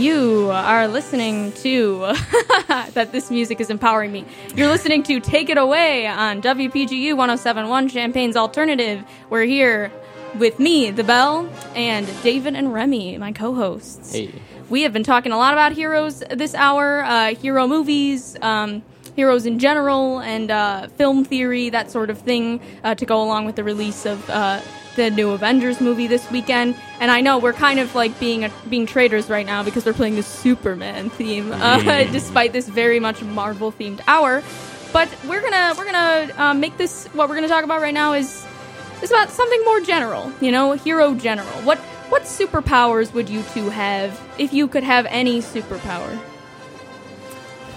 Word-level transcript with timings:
You 0.00 0.48
are 0.50 0.88
listening 0.88 1.52
to 1.56 1.98
that 2.68 3.10
this 3.12 3.30
music 3.30 3.60
is 3.60 3.68
empowering 3.68 4.10
me. 4.10 4.24
You're 4.54 4.68
listening 4.68 5.02
to 5.02 5.20
Take 5.20 5.50
It 5.50 5.58
Away 5.58 6.06
on 6.06 6.40
WPGU 6.40 7.14
1071 7.14 7.90
Champaign's 7.90 8.34
Alternative. 8.34 9.04
We're 9.28 9.44
here 9.44 9.92
with 10.38 10.58
me, 10.58 10.90
the 10.90 11.04
Belle, 11.04 11.50
and 11.74 12.08
David 12.22 12.54
and 12.54 12.72
Remy, 12.72 13.18
my 13.18 13.32
co-hosts. 13.32 14.14
Hey. 14.14 14.32
We 14.70 14.84
have 14.84 14.94
been 14.94 15.04
talking 15.04 15.32
a 15.32 15.36
lot 15.36 15.52
about 15.52 15.72
heroes 15.72 16.20
this 16.30 16.54
hour, 16.54 17.02
uh, 17.02 17.34
hero 17.34 17.66
movies, 17.66 18.38
um, 18.40 18.82
heroes 19.16 19.44
in 19.44 19.58
general, 19.58 20.20
and 20.20 20.50
uh, 20.50 20.88
film 20.88 21.26
theory, 21.26 21.68
that 21.68 21.90
sort 21.90 22.08
of 22.08 22.16
thing, 22.16 22.62
uh, 22.84 22.94
to 22.94 23.04
go 23.04 23.22
along 23.22 23.44
with 23.44 23.56
the 23.56 23.64
release 23.64 24.06
of 24.06 24.30
uh, 24.30 24.62
the 24.96 25.10
new 25.10 25.30
Avengers 25.30 25.80
movie 25.80 26.06
this 26.06 26.28
weekend. 26.30 26.74
And 27.00 27.10
I 27.10 27.20
know 27.20 27.38
we're 27.38 27.52
kind 27.52 27.78
of 27.80 27.94
like 27.94 28.18
being 28.20 28.44
a, 28.44 28.50
being 28.68 28.86
traitors 28.86 29.28
right 29.30 29.46
now 29.46 29.62
because 29.62 29.84
we're 29.86 29.92
playing 29.92 30.16
the 30.16 30.22
Superman 30.22 31.10
theme, 31.10 31.52
uh, 31.52 31.78
despite 32.12 32.52
this 32.52 32.68
very 32.68 33.00
much 33.00 33.22
Marvel 33.22 33.72
themed 33.72 34.00
hour. 34.06 34.42
But 34.92 35.08
we're 35.28 35.40
gonna 35.40 35.74
we're 35.78 35.84
gonna 35.84 36.32
uh, 36.36 36.54
make 36.54 36.76
this 36.76 37.06
what 37.08 37.28
we're 37.28 37.36
gonna 37.36 37.48
talk 37.48 37.64
about 37.64 37.80
right 37.80 37.94
now 37.94 38.14
is 38.14 38.44
is 39.02 39.10
about 39.10 39.30
something 39.30 39.64
more 39.64 39.80
general. 39.80 40.32
You 40.40 40.50
know, 40.52 40.72
hero 40.72 41.14
general. 41.14 41.46
What 41.62 41.78
what 42.10 42.22
superpowers 42.22 43.12
would 43.14 43.28
you 43.30 43.44
two 43.54 43.70
have 43.70 44.20
if 44.36 44.52
you 44.52 44.66
could 44.66 44.82
have 44.82 45.06
any 45.08 45.40
superpower? 45.40 46.18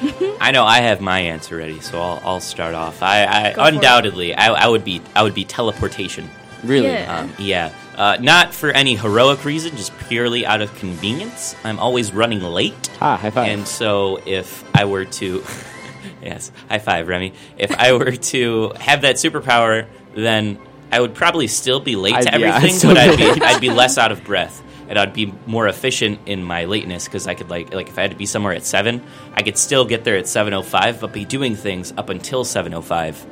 I 0.42 0.52
know 0.52 0.66
I 0.66 0.80
have 0.80 1.02
my 1.02 1.20
answer 1.20 1.56
ready, 1.58 1.80
so 1.80 2.02
I'll, 2.02 2.20
I'll 2.26 2.40
start 2.40 2.74
off. 2.76 3.02
I, 3.04 3.26
I 3.26 3.54
Go 3.54 3.62
for 3.62 3.68
it. 3.70 3.76
undoubtedly 3.76 4.36
I, 4.36 4.52
I 4.52 4.68
would 4.68 4.84
be 4.84 5.02
I 5.16 5.22
would 5.24 5.36
be 5.36 5.46
teleportation. 5.46 6.30
Really? 6.64 6.88
Yeah. 6.88 7.20
Um, 7.20 7.34
yeah, 7.38 7.74
uh, 7.98 8.18
not 8.20 8.54
for 8.54 8.70
any 8.72 8.96
heroic 8.96 9.44
reason, 9.46 9.76
just 9.76 9.98
purely 10.08 10.46
out 10.46 10.62
of 10.62 10.74
convenience. 10.76 11.56
I'm 11.64 11.80
always 11.80 12.12
running 12.14 12.42
late, 12.42 12.90
Ah, 13.02 13.18
high 13.18 13.30
five. 13.32 13.50
and 13.50 13.68
so 13.68 14.22
if 14.26 14.64
I 14.76 14.86
were 14.86 15.06
to, 15.06 15.44
yes, 16.22 16.52
high 16.70 16.80
five, 16.80 17.08
Remy. 17.08 17.34
If 17.58 17.72
I 17.78 17.94
were 17.94 18.12
to 18.34 18.72
have 18.80 19.02
that 19.02 19.16
superpower, 19.18 19.88
then 20.16 20.58
I 20.92 21.00
would 21.02 21.14
probably 21.16 21.48
still 21.48 21.80
be 21.80 21.96
late 21.96 22.12
to 22.12 22.18
I'd- 22.34 22.40
yeah, 22.42 22.52
I'd 22.52 22.56
everything, 22.58 22.78
still 22.78 22.90
but 22.96 22.98
I'd 23.10 23.18
be- 23.18 23.40
be 23.40 23.46
I'd 23.46 23.62
be 23.62 23.70
less 23.70 23.98
out 23.98 24.12
of 24.12 24.24
breath. 24.24 24.62
And 24.90 25.00
I'd 25.00 25.14
be 25.14 25.34
more 25.48 25.68
efficient 25.68 26.20
in 26.28 26.44
my 26.44 26.66
lateness 26.66 27.06
because 27.06 27.26
I 27.26 27.34
could 27.36 27.50
like 27.50 27.74
like 27.74 27.88
if 27.88 27.98
I 27.98 28.02
had 28.02 28.12
to 28.12 28.18
be 28.18 28.26
somewhere 28.26 28.54
at 28.54 28.64
seven, 28.64 29.02
I 29.34 29.42
could 29.42 29.58
still 29.58 29.86
get 29.86 30.04
there 30.04 30.18
at 30.18 30.28
seven 30.28 30.54
oh 30.54 30.62
five, 30.62 31.00
but 31.00 31.14
be 31.14 31.24
doing 31.26 31.56
things 31.56 31.94
up 31.98 32.10
until 32.10 32.44
seven 32.44 32.74
oh 32.74 32.82
five. 32.82 33.26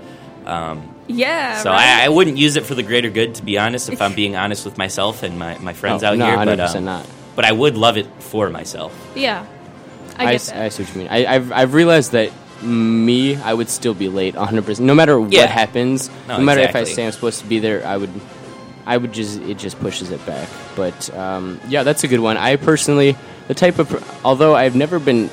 Um, 0.46 0.96
Yeah. 1.08 1.58
so 1.62 1.70
right? 1.70 2.02
I, 2.02 2.06
I 2.06 2.10
wouldn't 2.10 2.38
use 2.38 2.56
it 2.56 2.66
for 2.66 2.76
the 2.76 2.84
greater 2.84 3.10
good, 3.10 3.36
to 3.36 3.44
be 3.44 3.58
honest. 3.58 3.90
If 3.90 4.02
I'm 4.02 4.14
being 4.22 4.36
honest 4.36 4.66
with 4.66 4.78
myself 4.78 5.24
and 5.24 5.38
my, 5.38 5.58
my 5.60 5.74
friends 5.74 6.04
Oh, 6.04 6.08
out 6.08 6.18
no, 6.18 6.26
here, 6.26 6.36
100% 6.38 6.46
but 6.46 6.60
um, 6.76 6.86
not. 6.86 7.06
but 7.36 7.46
I 7.46 7.52
would 7.52 7.78
love 7.78 7.98
it 7.98 8.08
for 8.20 8.50
myself. 8.50 8.94
yeah. 9.16 9.46
I 10.18 10.24
I, 10.24 10.26
get 10.34 10.36
s- 10.36 10.50
that. 10.52 10.62
I 10.62 10.70
see 10.70 10.84
what 10.84 10.94
you 10.94 11.00
mean. 11.02 11.08
I, 11.10 11.26
I've, 11.26 11.52
I've 11.52 11.74
realized 11.74 12.12
that 12.12 12.32
me, 12.62 13.38
I 13.38 13.54
would 13.54 13.70
still 13.70 13.94
be 13.96 14.08
late 14.10 14.36
100%. 14.36 14.80
No 14.82 14.94
matter 14.94 15.14
Yeah. 15.20 15.42
what 15.42 15.50
happens, 15.50 16.10
No, 16.28 16.38
no, 16.38 16.44
matter 16.44 16.62
if 16.62 16.76
I 16.76 16.84
say 16.84 17.06
I'm 17.06 17.12
supposed 17.12 17.40
to 17.40 17.46
be 17.48 17.60
there, 17.60 17.84
I 17.88 17.98
would, 17.98 18.10
I 18.86 18.98
would 18.98 19.14
just, 19.14 19.42
it 19.42 19.58
just 19.58 19.80
pushes 19.80 20.12
it 20.12 20.24
back. 20.28 20.48
But 20.76 21.10
um, 21.16 21.60
yeah, 21.70 21.84
that's 21.84 22.04
a 22.04 22.08
good 22.08 22.20
one. 22.20 22.38
I 22.38 22.56
personally, 22.58 23.16
the 23.48 23.54
type 23.56 23.80
of, 23.80 23.92
although 24.26 24.54
I've 24.56 24.76
never 24.76 25.00
been, 25.00 25.30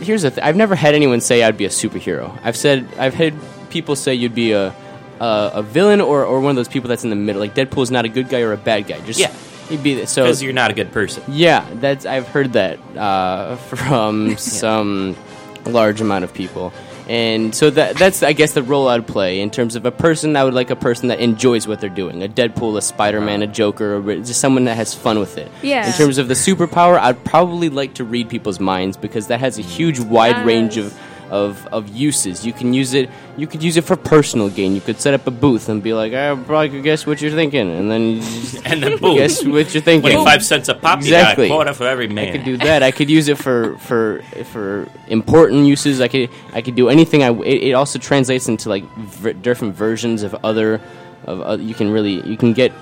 here's 0.00 0.22
the 0.22 0.30
thing, 0.32 0.42
I've 0.42 0.56
never 0.56 0.74
had 0.74 0.94
anyone 0.94 1.20
say 1.20 1.42
I'd 1.44 1.56
be 1.58 1.66
a 1.66 1.68
superhero. 1.70 2.36
I've 2.42 2.56
said, 2.56 2.88
I've 2.98 3.14
had 3.14 3.34
people 3.70 3.96
say 3.96 4.14
you'd 4.14 4.34
be 4.34 4.52
a, 4.52 4.74
a, 5.20 5.50
a 5.54 5.62
villain 5.62 6.00
or, 6.00 6.24
or 6.24 6.40
one 6.40 6.50
of 6.50 6.56
those 6.56 6.68
people 6.68 6.88
that's 6.88 7.04
in 7.04 7.10
the 7.10 7.16
middle. 7.16 7.40
Like 7.40 7.54
Deadpool's 7.54 7.90
not 7.90 8.04
a 8.04 8.08
good 8.08 8.28
guy 8.28 8.40
or 8.40 8.52
a 8.52 8.56
bad 8.56 8.86
guy. 8.86 9.00
Just, 9.06 9.18
Yeah. 9.20 9.32
He'd 9.68 9.82
be, 9.84 10.04
so. 10.06 10.24
Because 10.24 10.42
you're 10.42 10.52
not 10.52 10.72
a 10.72 10.74
good 10.74 10.90
person. 10.90 11.22
Yeah, 11.28 11.64
that's 11.74 12.04
I've 12.04 12.26
heard 12.26 12.54
that 12.54 12.80
uh, 12.96 13.54
from 13.70 14.36
some 14.36 15.16
large 15.64 16.00
amount 16.00 16.24
of 16.24 16.34
people, 16.34 16.72
and 17.08 17.54
so 17.54 17.70
that 17.70 17.96
that's 17.96 18.24
I 18.24 18.32
guess 18.32 18.52
the 18.52 18.64
role 18.64 18.88
I'd 18.88 19.06
play 19.06 19.40
in 19.40 19.48
terms 19.50 19.76
of 19.76 19.86
a 19.86 19.92
person. 19.92 20.34
I 20.34 20.42
would 20.42 20.54
like 20.54 20.70
a 20.70 20.76
person 20.76 21.06
that 21.08 21.20
enjoys 21.20 21.68
what 21.68 21.80
they're 21.80 21.88
doing, 21.88 22.20
a 22.24 22.28
Deadpool, 22.28 22.76
a 22.78 22.82
Spider-Man, 22.82 23.42
a 23.42 23.46
Joker, 23.46 23.98
or 23.98 24.16
just 24.16 24.40
someone 24.40 24.64
that 24.64 24.74
has 24.76 24.92
fun 24.92 25.20
with 25.20 25.38
it. 25.38 25.48
Yeah. 25.62 25.86
In 25.86 25.92
terms 25.92 26.18
of 26.18 26.26
the 26.26 26.34
superpower, 26.34 26.98
I'd 26.98 27.22
probably 27.24 27.68
like 27.68 27.94
to 27.94 28.04
read 28.04 28.28
people's 28.28 28.58
minds 28.58 28.96
because 28.96 29.28
that 29.28 29.38
has 29.38 29.56
a 29.56 29.62
huge 29.62 30.00
wide 30.00 30.44
range 30.44 30.76
Yes. 30.78 30.86
of. 30.86 31.00
Of, 31.30 31.64
of 31.68 31.86
uses 31.88 32.44
you 32.44 32.52
can 32.52 32.74
use 32.74 32.92
it 32.92 33.08
you 33.36 33.46
could 33.46 33.62
use 33.62 33.76
it 33.76 33.84
for 33.84 33.94
personal 33.94 34.50
gain 34.50 34.74
you 34.74 34.80
could 34.80 35.00
set 35.00 35.14
up 35.14 35.28
a 35.28 35.30
booth 35.30 35.68
and 35.68 35.80
be 35.80 35.92
like 35.94 36.12
I 36.12 36.34
probably 36.34 36.70
could 36.70 36.82
guess 36.82 37.06
what 37.06 37.22
you're 37.22 37.30
thinking 37.30 37.70
and 37.70 37.88
then 37.88 38.20
And 38.64 38.82
then 38.82 38.98
boom, 38.98 39.14
guess 39.16 39.44
what 39.44 39.72
you're 39.72 39.80
thinking 39.80 40.10
25 40.10 40.44
cents 40.44 40.68
a 40.68 40.74
pop, 40.74 40.98
Exactly. 40.98 41.46
you 41.46 41.52
a 41.52 41.54
quarter 41.54 41.72
for 41.72 41.86
every 41.86 42.08
man. 42.08 42.28
I 42.28 42.32
could 42.32 42.44
do 42.44 42.56
that. 42.56 42.82
I 42.82 42.90
could 42.90 43.08
use 43.08 43.28
it 43.28 43.38
for 43.38 43.78
for 43.78 44.22
for 44.52 44.88
important 45.06 45.66
uses. 45.66 46.00
I 46.00 46.08
could 46.08 46.30
I 46.52 46.62
could 46.62 46.74
do 46.74 46.88
anything. 46.88 47.22
I 47.22 47.30
it, 47.30 47.68
it 47.70 47.72
also 47.74 48.00
translates 48.00 48.48
into 48.48 48.68
like 48.68 48.82
v- 48.98 49.34
different 49.34 49.76
versions 49.76 50.24
of 50.24 50.34
other 50.44 50.80
of 51.26 51.36
uh, 51.42 51.62
you 51.62 51.74
can 51.74 51.92
really 51.92 52.26
you 52.28 52.36
can 52.36 52.54
get. 52.54 52.72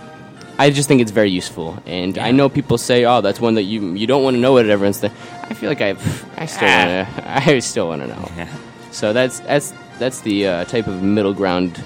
I 0.61 0.71
just 0.71 0.89
think 0.89 1.01
it's 1.01 1.13
very 1.13 1.31
useful, 1.31 1.79
and 1.87 2.19
I 2.19 2.33
know 2.33 2.49
people 2.49 2.79
say, 2.79 3.05
"Oh, 3.05 3.21
that's 3.21 3.41
one 3.41 3.55
that 3.55 3.63
you 3.65 3.95
you 3.95 4.07
don't 4.09 4.25
want 4.25 4.35
to 4.37 4.41
know 4.41 4.53
what 4.55 4.67
everyone's." 4.69 5.01
Th-. 5.01 5.13
I 5.51 5.55
feel 5.55 5.69
like 5.71 5.81
I've 5.81 6.25
I 6.39 6.47
still 6.47 6.69
Ah. 6.69 7.07
want 7.07 7.17
to 7.17 7.49
I 7.55 7.59
still 7.61 7.89
want 7.89 8.03
to 8.03 8.09
know. 8.09 8.31
Yeah. 8.37 8.49
So 8.91 9.13
that's 9.13 9.41
that's 9.41 9.73
that's 9.99 10.21
the 10.23 10.47
uh, 10.47 10.65
type 10.65 10.87
of 10.87 11.03
middle 11.03 11.35
ground 11.35 11.83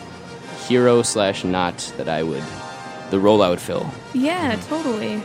hero 0.68 1.02
slash 1.02 1.44
not 1.44 1.76
that 1.96 2.08
I 2.08 2.22
would 2.22 2.44
the 3.10 3.18
role 3.18 3.42
I 3.42 3.48
would 3.50 3.60
fill. 3.60 3.90
Yeah, 4.14 4.56
totally. 4.68 5.22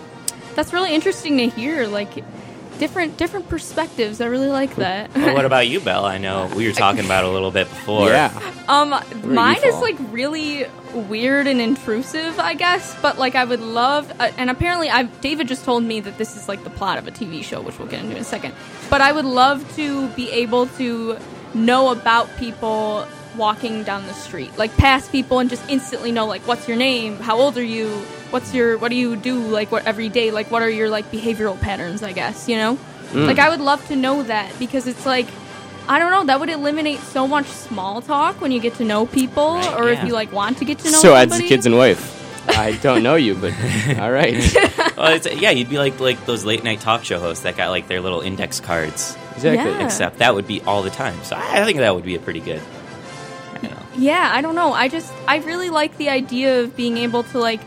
That's 0.56 0.74
really 0.74 0.94
interesting 0.94 1.38
to 1.38 1.48
hear. 1.48 1.88
Like 1.88 2.24
different 2.80 3.18
different 3.18 3.50
perspectives. 3.50 4.22
I 4.22 4.28
really 4.28 4.50
like 4.50 4.76
that. 4.76 5.14
Well, 5.16 5.34
what 5.34 5.46
about 5.46 5.68
you, 5.68 5.80
Belle? 5.80 6.06
I 6.06 6.18
know 6.18 6.52
we 6.56 6.68
were 6.68 6.74
talking 6.74 7.06
about 7.06 7.24
it 7.24 7.30
a 7.30 7.34
little 7.34 7.52
bit 7.52 7.68
before. 7.70 8.10
Yeah. 8.10 8.32
um, 8.68 8.96
you 9.12 9.30
mine 9.30 9.60
is 9.64 9.76
like 9.76 9.96
really 10.12 10.66
weird 10.94 11.48
and 11.48 11.60
intrusive, 11.62 12.40
I 12.40 12.54
guess. 12.54 13.00
But 13.02 13.18
like, 13.18 13.36
I 13.36 13.44
would 13.44 13.60
love, 13.60 14.12
uh, 14.20 14.32
and 14.38 14.50
apparently, 14.50 14.90
I 14.90 15.04
David 15.04 15.48
just 15.48 15.66
told 15.66 15.84
me 15.84 16.00
that 16.02 16.18
this 16.18 16.36
is 16.38 16.48
like 16.48 16.64
the 16.64 16.70
plot 16.70 16.98
of 16.98 17.08
a 17.08 17.12
TV 17.12 17.44
show, 17.44 17.62
which 17.62 17.78
we'll 17.80 17.88
get 17.88 18.04
into 18.04 18.16
in 18.16 18.22
a 18.22 18.26
second. 18.26 18.54
But 18.90 19.02
I 19.02 19.12
would 19.12 19.26
love 19.26 19.76
to 19.76 20.08
be 20.10 20.30
able 20.32 20.68
to 20.68 21.18
know 21.54 21.90
about 21.92 22.30
people 22.38 23.08
walking 23.36 23.84
down 23.84 24.06
the 24.08 24.14
street, 24.14 24.58
like 24.58 24.76
past 24.78 25.12
people, 25.12 25.40
and 25.40 25.50
just 25.50 25.68
instantly 25.70 26.12
know 26.12 26.26
like 26.26 26.42
what's 26.48 26.68
your 26.68 26.78
name, 26.78 27.18
how 27.18 27.38
old 27.40 27.58
are 27.58 27.64
you, 27.64 28.04
what's 28.32 28.54
your, 28.54 28.78
what 28.78 28.90
do 28.90 28.96
you 28.96 29.16
do, 29.16 29.40
like 29.40 29.72
what 29.72 29.86
every 29.86 30.10
day, 30.10 30.32
like 30.32 30.50
what 30.52 30.62
are 30.62 30.70
your 30.70 30.90
like 30.90 31.12
behavioral 31.12 31.60
patterns, 31.60 32.04
I 32.04 32.14
guess, 32.14 32.48
you 32.48 32.58
know. 32.58 32.78
Mm. 33.12 33.28
Like 33.28 33.40
I 33.40 33.50
would 33.50 33.62
love 33.62 33.86
to 33.88 33.96
know 33.96 34.24
that 34.24 34.58
because 34.60 34.88
it's 34.88 35.06
like. 35.06 35.28
I 35.90 36.00
don't 36.00 36.12
know. 36.12 36.26
That 36.26 36.42
would 36.42 36.50
eliminate 36.50 37.00
so 37.00 37.30
much 37.30 37.46
small 37.46 38.02
talk 38.02 38.42
when 38.42 38.52
you 38.52 38.60
get 38.60 38.76
to 38.76 38.84
know 38.84 39.06
people, 39.06 39.54
Right, 39.54 39.80
or 39.80 39.88
if 39.88 40.04
you 40.04 40.12
like 40.12 40.34
want 40.34 40.58
to 40.58 40.66
get 40.66 40.80
to 40.80 40.92
know. 40.92 40.98
So 40.98 41.16
adds 41.16 41.38
the 41.38 41.48
kids 41.48 41.66
and 41.66 41.78
wife. 41.78 42.50
I 42.50 42.74
don't 42.74 43.04
know 43.04 43.16
you, 43.16 43.36
but 43.36 43.54
all 43.98 44.12
right. 44.12 44.36
Well, 44.98 45.14
it's, 45.14 45.28
yeah, 45.32 45.52
you'd 45.52 45.70
be 45.70 45.78
like 45.78 46.00
like 46.00 46.26
those 46.26 46.44
late 46.44 46.64
night 46.64 46.80
talk 46.80 47.06
show 47.06 47.20
hosts 47.20 47.44
that 47.44 47.56
got 47.56 47.70
like 47.70 47.88
their 47.88 48.02
little 48.02 48.22
index 48.22 48.60
cards. 48.60 49.16
Exactly. 49.36 49.72
Yeah. 49.72 49.86
Except 49.86 50.18
that 50.18 50.34
would 50.34 50.48
be 50.48 50.62
all 50.64 50.82
the 50.82 50.90
time. 50.90 51.24
So 51.24 51.36
I, 51.36 51.62
I 51.62 51.66
think 51.66 51.78
that 51.78 51.94
would 51.94 52.04
be 52.04 52.16
a 52.16 52.20
pretty 52.20 52.40
good. 52.40 52.62
You 53.62 53.70
know. 53.70 53.78
Yeah, 53.96 54.30
I 54.34 54.42
don't 54.42 54.56
know. 54.56 54.74
I 54.74 54.88
just 54.88 55.14
I 55.28 55.38
really 55.38 55.70
like 55.70 55.96
the 55.98 56.10
idea 56.10 56.62
of 56.62 56.76
being 56.76 56.98
able 56.98 57.24
to 57.24 57.38
like 57.38 57.62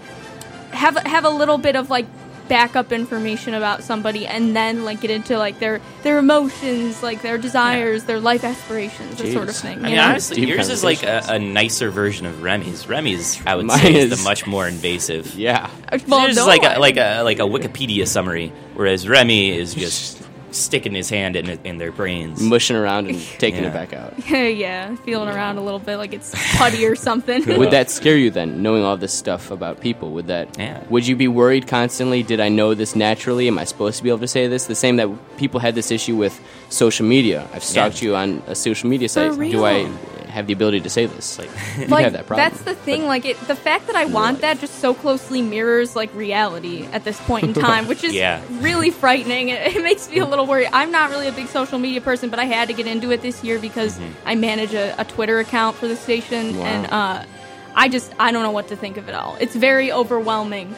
have 0.72 0.96
have 0.98 1.24
a 1.24 1.30
little 1.30 1.58
bit 1.58 1.76
of 1.76 1.90
like 1.90 2.06
backup 2.48 2.90
information 2.90 3.54
about 3.54 3.84
somebody 3.84 4.26
and 4.26 4.56
then 4.56 4.84
like 4.84 5.00
get 5.00 5.08
into 5.10 5.38
like 5.38 5.60
their 5.60 5.80
their 6.02 6.18
emotions, 6.18 7.00
like 7.00 7.22
their 7.22 7.38
desires, 7.38 8.04
their 8.04 8.18
life 8.18 8.42
aspirations, 8.42 9.18
that 9.18 9.32
sort 9.32 9.48
of 9.48 9.54
Jeez. 9.54 9.60
thing. 9.62 9.78
I 9.78 9.82
mean, 9.82 9.94
know? 9.96 10.02
honestly, 10.02 10.36
Deep 10.36 10.48
yours 10.48 10.68
is 10.68 10.82
like 10.82 11.04
a, 11.04 11.22
a 11.28 11.38
nicer 11.38 11.90
version 11.90 12.26
of 12.26 12.42
Remy's. 12.42 12.88
Remy's, 12.88 13.40
I 13.46 13.54
would 13.54 13.66
Mine 13.66 13.78
say, 13.78 13.94
is, 13.94 14.10
is- 14.12 14.18
the 14.18 14.24
much 14.24 14.46
more 14.48 14.66
invasive. 14.66 15.32
Yeah. 15.36 15.70
well, 16.08 16.22
Yours 16.22 16.32
is 16.32 16.36
no, 16.38 16.46
like 16.46 16.64
I- 16.64 16.74
a, 16.74 16.80
like 16.80 16.96
a 16.96 17.22
like 17.22 17.38
a 17.38 17.42
Wikipedia 17.42 18.06
summary, 18.08 18.52
whereas 18.74 19.08
Remy 19.08 19.56
is 19.56 19.72
just 19.74 20.19
sticking 20.52 20.94
his 20.94 21.08
hand 21.10 21.36
in 21.36 21.48
in 21.64 21.78
their 21.78 21.92
brains. 21.92 22.40
Mushing 22.40 22.76
around 22.76 23.08
and 23.08 23.18
taking 23.38 23.62
Yeah. 23.62 23.68
it 23.68 23.72
back 23.72 23.92
out. 23.92 24.14
yeah, 24.30 24.46
yeah, 24.64 24.96
feeling 24.96 25.28
around 25.28 25.58
a 25.58 25.62
little 25.62 25.78
bit 25.78 25.96
like 25.96 26.12
it's 26.12 26.34
putty 26.56 26.84
or 26.86 26.96
something. 26.96 27.44
Would 27.58 27.70
that 27.70 27.90
scare 27.90 28.16
you 28.16 28.30
then, 28.30 28.62
knowing 28.62 28.82
all 28.84 28.96
this 28.96 29.12
stuff 29.12 29.50
about 29.50 29.80
people? 29.80 30.10
Would 30.12 30.26
that? 30.28 30.58
Yeah. 30.58 30.82
Would 30.90 31.06
you 31.06 31.16
be 31.16 31.28
worried 31.28 31.66
constantly? 31.66 32.22
Did 32.22 32.40
I 32.40 32.48
know 32.48 32.74
this 32.74 32.94
naturally? 32.96 33.48
Am 33.48 33.58
I 33.58 33.64
supposed 33.64 33.96
to 33.98 34.02
be 34.02 34.08
able 34.10 34.20
to 34.20 34.28
say 34.28 34.46
this? 34.48 34.66
The 34.66 34.74
same 34.74 34.96
that 34.96 35.08
people 35.36 35.60
had 35.60 35.74
this 35.74 35.90
issue 35.90 36.16
with 36.16 36.40
social 36.68 37.06
media. 37.06 37.48
I've 37.52 37.64
stalked 37.64 38.02
Yeah. 38.02 38.08
you 38.08 38.16
on 38.16 38.42
a 38.46 38.54
social 38.54 38.88
media 38.88 39.08
site. 39.08 39.32
real. 39.32 39.52
Do 39.52 39.64
I 39.64 39.88
have 40.30 40.46
the 40.46 40.52
ability 40.52 40.80
to 40.80 40.90
say 40.90 41.06
this? 41.06 41.38
Like, 41.38 41.50
you 41.78 41.86
like 41.86 42.04
have 42.04 42.12
that 42.14 42.26
problem. 42.26 42.48
that's 42.50 42.62
the 42.62 42.74
thing 42.74 43.06
like 43.06 43.24
it 43.24 43.38
the 43.48 43.54
fact 43.56 43.86
that 43.88 43.96
i 43.96 44.04
want 44.04 44.40
that 44.40 44.58
just 44.60 44.76
so 44.80 44.94
closely 44.94 45.42
mirrors 45.42 45.94
like 45.96 46.14
reality 46.14 46.86
at 46.92 47.04
this 47.04 47.20
point 47.22 47.44
in 47.44 47.54
time 47.54 47.86
which 47.92 48.02
is 48.04 48.12
Yeah. 48.14 48.40
really 48.60 48.90
frightening 48.90 49.48
it, 49.48 49.76
it 49.76 49.82
makes 49.82 50.08
me 50.10 50.18
a 50.18 50.26
little 50.26 50.46
worried 50.46 50.68
i'm 50.72 50.90
not 50.90 51.10
really 51.10 51.26
a 51.28 51.32
big 51.32 51.48
social 51.48 51.78
media 51.78 52.00
person 52.00 52.30
but 52.30 52.38
i 52.38 52.44
had 52.44 52.68
to 52.68 52.74
get 52.74 52.86
into 52.86 53.10
it 53.10 53.22
this 53.22 53.42
year 53.44 53.58
because 53.58 53.98
i 54.24 54.34
manage 54.34 54.74
a, 54.74 54.94
a 55.00 55.04
twitter 55.04 55.38
account 55.40 55.76
for 55.76 55.86
the 55.88 55.96
station 55.96 56.58
Wow. 56.58 56.64
and 56.66 56.86
uh 56.86 57.24
I 57.72 57.88
just 57.88 58.12
I 58.18 58.32
don't 58.32 58.42
know 58.42 58.50
what 58.50 58.66
to 58.68 58.76
think 58.76 58.96
of 58.96 59.08
it 59.08 59.14
all. 59.14 59.36
It's 59.40 59.54
very 59.54 59.92
overwhelming. 59.92 60.74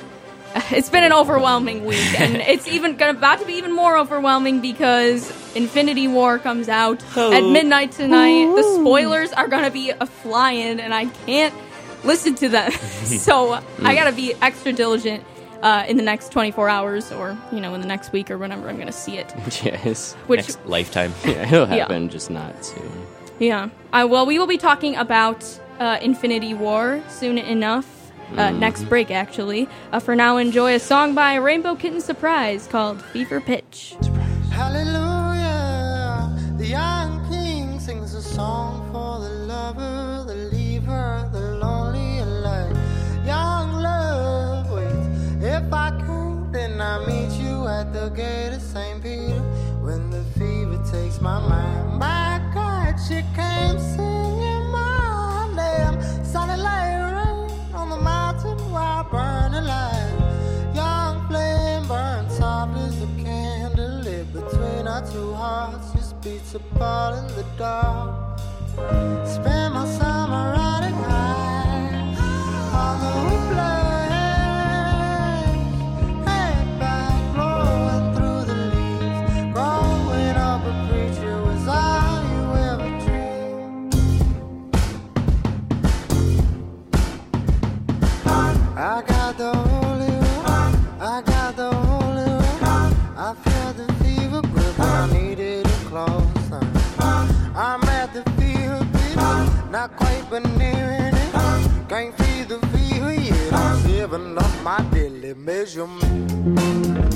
it's 0.71 0.91
been 0.91 1.05
an 1.05 1.13
overwhelming 1.13 1.85
week, 1.85 2.21
and 2.21 2.37
it's 2.43 2.67
even 2.69 2.97
gonna, 2.97 3.19
about 3.19 3.41
to 3.41 3.47
be 3.47 3.55
even 3.55 3.73
more 3.73 3.97
overwhelming 3.97 4.61
because 4.61 5.31
Infinity 5.57 6.09
War 6.09 6.39
comes 6.39 6.69
out 6.69 7.03
Oh. 7.17 7.33
at 7.33 7.43
midnight 7.43 7.93
tonight. 7.93 8.55
The 8.57 8.63
spoilers 8.81 9.33
are 9.33 9.49
gonna 9.49 9.71
be 9.71 9.91
a 9.91 10.07
flying, 10.07 10.81
and 10.81 10.93
I 10.95 11.07
can't 11.27 11.55
listen 12.05 12.35
to 12.37 12.49
them. 12.49 12.71
so 13.05 13.61
I 13.83 13.95
gotta 13.95 14.13
be 14.13 14.35
extra 14.43 14.73
diligent 14.73 15.25
uh, 15.63 15.85
in 15.89 15.97
the 15.97 16.03
next 16.03 16.33
24 16.33 16.69
hours, 16.69 17.13
or 17.13 17.37
you 17.53 17.61
know, 17.61 17.75
in 17.75 17.81
the 17.81 17.87
next 17.87 18.13
week 18.13 18.31
or 18.31 18.37
whenever 18.39 18.69
I'm 18.69 18.79
gonna 18.79 18.93
see 18.93 19.17
it. 19.19 19.33
yes. 19.65 20.15
Which 20.27 20.41
Next 20.41 20.67
lifetime. 20.67 21.15
Yeah, 21.25 21.43
it'll 21.47 21.69
Yeah. 21.69 21.75
happen, 21.77 22.09
just 22.09 22.31
not 22.31 22.65
soon. 22.65 22.91
Yeah. 23.39 23.69
Uh, 23.93 24.07
well, 24.11 24.27
we 24.27 24.39
will 24.39 24.47
be 24.47 24.59
talking 24.59 24.97
about 24.97 25.45
uh, 25.81 25.99
Infinity 26.03 26.55
War 26.55 27.03
soon 27.09 27.39
enough. 27.39 28.02
Uh, 28.37 28.51
Next 28.51 28.85
break, 28.85 29.11
actually. 29.11 29.69
Uh, 29.93 30.01
for 30.01 30.17
now, 30.17 30.39
enjoy 30.39 30.75
a 30.75 30.79
song 30.81 31.15
by 31.15 31.35
Rainbow 31.35 31.75
Kitten 31.75 32.01
Surprise 32.01 32.67
called 32.67 33.03
Fever 33.03 33.41
Pitch. 33.41 33.95
Hallelujah. 34.51 36.35
The 36.57 36.67
young 36.67 37.29
king 37.29 37.79
sings 37.79 38.15
a 38.15 38.23
song 38.23 38.91
for 38.93 39.21
the 39.21 39.35
lover, 39.47 40.25
the 40.27 40.35
leaver, 40.51 41.29
the 41.33 41.41
lonely 41.57 42.21
alike. 42.21 42.75
Young 43.27 43.73
love 43.83 44.71
waits. 44.71 45.43
If 45.45 45.73
I 45.73 45.91
can, 46.07 46.51
then 46.53 46.81
I 46.81 47.05
meet 47.07 47.33
you 47.39 47.67
at 47.67 47.93
the 47.93 48.09
gate 48.11 48.55
of 48.55 48.63
St. 48.63 49.03
Peter. 49.03 49.41
When 49.83 50.11
the 50.11 50.23
fever 50.39 50.83
takes 50.91 51.21
my 51.21 51.39
mind, 51.47 51.99
my 51.99 52.41
God, 52.55 52.95
she 52.97 53.23
came 53.35 53.79
singing 53.79 54.71
my 54.71 55.53
name. 55.55 56.25
Sounded 56.25 56.59
like 56.63 57.02
burning 59.13 59.65
light. 59.65 60.17
Young 60.75 61.29
flame 61.29 61.87
burns 61.87 62.37
soft 62.39 62.77
as 62.79 63.03
a 63.03 63.07
candle 63.23 64.01
lit 64.05 64.33
between 64.33 64.89
our 64.89 65.05
two 65.13 65.35
hearts. 65.35 65.93
Just 65.93 66.21
beats 66.23 66.55
apart 66.55 67.19
in 67.19 67.27
the 67.37 67.45
dark. 67.59 68.41
Spend 69.29 69.75
my 69.75 69.87
summer 69.99 70.45
riding 70.57 70.99
high 71.11 72.17
on 72.83 72.95
the 73.05 73.13
whiplash. 73.29 73.82
Up 104.13 104.63
my 104.63 104.79
daily 104.93 105.33
measurement. 105.33 107.12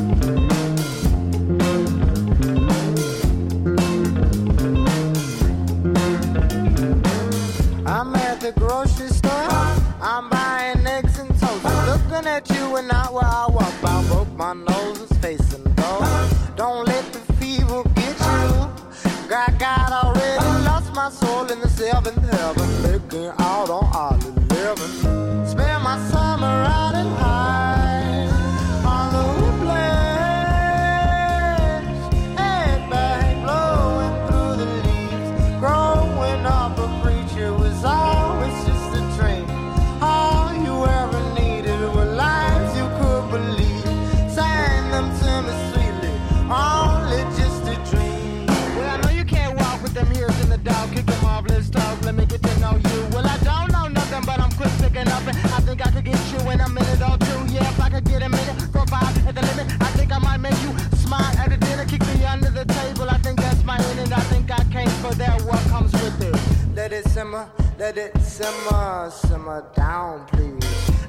Let 67.78 67.98
it 67.98 68.16
simmer, 68.20 69.10
simmer 69.10 69.64
down, 69.74 70.26
please. 70.26 70.64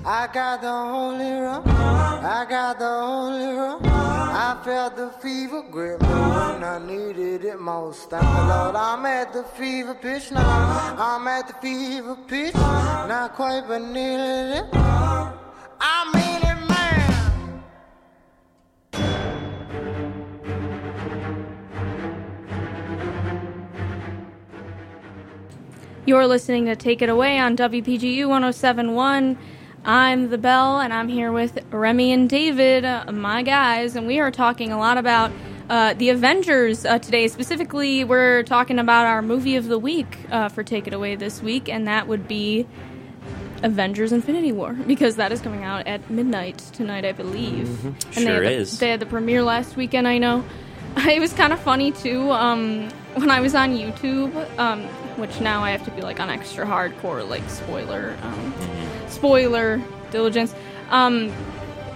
I 0.05 0.27
got 0.33 0.61
the 0.61 0.71
holy 0.71 1.31
rum, 1.31 1.63
I 1.65 2.45
got 2.49 2.79
the 2.79 2.87
holy 2.87 3.53
rum. 3.57 3.81
I 3.83 4.59
felt 4.63 4.95
the 4.95 5.09
fever 5.21 5.63
grip 5.69 6.01
me 6.01 6.07
when 6.07 6.63
I 6.63 6.79
needed 6.85 7.43
it 7.43 7.59
most. 7.59 8.09
Thank 8.09 8.23
the 8.23 8.43
Lord, 8.45 8.75
I'm 8.75 9.05
at 9.05 9.33
the 9.33 9.43
fever 9.43 9.95
pitch 9.95 10.31
now. 10.31 10.95
I'm 10.97 11.27
at 11.27 11.47
the 11.47 11.53
fever 11.55 12.15
pitch, 12.27 12.53
not 12.53 13.35
quite, 13.35 13.63
but 13.67 13.81
nearly. 13.81 14.61
I 15.79 16.11
mean 16.13 16.51
it, 16.51 16.56
You're 26.07 26.25
listening 26.25 26.68
to 26.68 26.77
Take 26.77 27.02
It 27.02 27.09
Away 27.09 27.37
on 27.37 27.57
WPGU 27.57 28.30
1071. 28.30 29.37
I'm 29.83 30.30
the 30.30 30.37
Belle, 30.37 30.80
and 30.80 30.94
I'm 30.94 31.09
here 31.09 31.33
with 31.33 31.59
Remy 31.69 32.14
and 32.14 32.30
David, 32.30 32.85
uh, 32.85 33.11
my 33.11 33.44
guys, 33.44 33.97
and 33.97 34.07
we 34.07 34.18
are 34.21 34.31
talking 34.31 34.71
a 34.71 34.78
lot 34.80 34.97
about 34.97 35.33
uh, 35.69 35.95
the 35.95 36.07
Avengers 36.07 36.85
uh, 36.85 36.97
today. 36.99 37.28
Specifically, 37.28 38.06
we're 38.06 38.44
talking 38.44 38.80
about 38.80 39.06
our 39.06 39.21
movie 39.21 39.57
of 39.57 39.68
the 39.68 39.78
week 39.78 40.18
uh, 40.31 40.47
for 40.47 40.64
Take 40.64 40.87
It 40.87 40.94
Away 40.94 41.18
this 41.18 41.42
week, 41.42 41.68
and 41.68 41.90
that 41.90 42.07
would 42.07 42.26
be 42.26 42.66
Avengers 43.61 44.14
Infinity 44.14 44.54
War, 44.54 44.71
because 44.87 45.18
that 45.18 45.33
is 45.33 45.42
coming 45.42 45.66
out 45.66 45.87
at 45.87 46.09
midnight 46.09 46.59
tonight, 46.71 47.04
I 47.04 47.11
believe. 47.11 47.83
And 47.83 47.95
they 48.16 48.21
Sure 48.21 48.33
had 48.35 48.44
the, 48.44 48.52
is. 48.52 48.80
They 48.80 48.92
had 48.92 49.02
the 49.02 49.06
premiere 49.06 49.44
last 49.44 49.76
weekend, 49.76 50.07
I 50.07 50.19
know. 50.19 50.45
It 50.99 51.19
was 51.19 51.33
kind 51.33 51.52
of 51.52 51.59
funny 51.59 51.92
too. 51.92 52.31
Um, 52.31 52.90
when 53.16 53.30
I 53.30 53.40
was 53.42 53.54
on 53.54 53.78
YouTube, 53.78 54.33
um, 54.57 54.87
which 55.18 55.40
now 55.42 55.64
I 55.64 55.71
have 55.71 55.83
to 55.86 55.92
be 55.92 56.02
like 56.02 56.19
on 56.19 56.30
extra 56.30 56.66
hardcore, 56.66 57.28
like 57.28 57.47
spoiler, 57.50 58.16
um, 58.21 58.54
spoiler 59.07 59.81
diligence. 60.12 60.54
Um, 60.90 61.31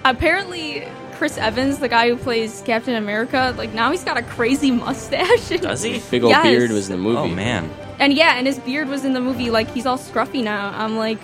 apparently, 0.04 0.88
Chris 1.13 1.38
Evans, 1.38 1.80
the 1.80 1.88
guy 1.88 2.10
who 2.10 2.18
plays 2.18 2.62
Captain 2.66 2.96
America, 2.96 3.54
like 3.58 3.74
now 3.74 3.92
he's 3.92 4.04
got 4.04 4.18
a 4.18 4.24
crazy 4.24 4.72
mustache. 4.72 5.50
Does 5.62 5.84
he? 5.84 6.01
Big 6.12 6.24
old 6.24 6.32
Yes. 6.32 6.44
beard 6.46 6.72
was 6.72 6.90
in 6.90 6.98
the 6.98 7.01
movie. 7.01 7.18
Oh 7.18 7.28
man. 7.28 7.70
And 8.00 8.13
yeah, 8.13 8.36
and 8.38 8.48
his 8.48 8.58
beard 8.60 8.88
was 8.88 9.06
in 9.06 9.13
the 9.13 9.22
movie. 9.22 9.51
Like 9.51 9.70
he's 9.72 9.86
all 9.86 9.98
scruffy 9.98 10.44
now. 10.44 10.70
I'm 10.75 10.98
like, 10.98 11.20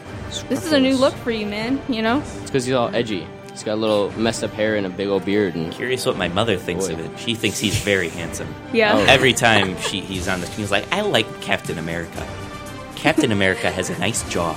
this 0.49 0.65
is 0.65 0.71
a 0.71 0.79
new 0.79 0.95
look 0.95 1.15
for 1.15 1.31
you, 1.31 1.47
man. 1.47 1.81
You 1.89 2.03
know? 2.03 2.19
It's 2.19 2.41
because 2.41 2.65
he's 2.65 2.75
all 2.75 2.93
edgy. 2.95 3.25
He's 3.57 3.63
got 3.63 3.73
a 3.73 3.81
little 3.81 4.11
messed 4.11 4.43
up 4.43 4.51
hair 4.51 4.75
and 4.75 4.85
a 4.85 4.89
big 4.89 5.07
old 5.07 5.25
beard. 5.25 5.55
And 5.55 5.73
Curious 5.73 6.05
what 6.05 6.15
my 6.15 6.27
mother 6.27 6.57
thinks 6.57 6.85
Boy. 6.87 6.93
of 6.93 6.99
it. 6.99 7.19
She 7.19 7.33
thinks 7.33 7.57
he's 7.57 7.75
very 7.81 8.09
handsome. 8.09 8.53
Yeah. 8.71 8.93
Oh. 8.95 9.05
Every 9.09 9.33
time 9.33 9.75
she 9.81 9.99
he's 9.99 10.27
on 10.27 10.41
the 10.41 10.45
screen, 10.45 10.59
he's 10.59 10.71
like, 10.71 10.85
I 10.93 11.01
like 11.01 11.41
Captain 11.41 11.79
America. 11.79 12.27
Captain 12.95 13.31
America 13.31 13.71
has 13.71 13.89
a 13.89 13.97
nice 13.97 14.27
jaw. 14.29 14.53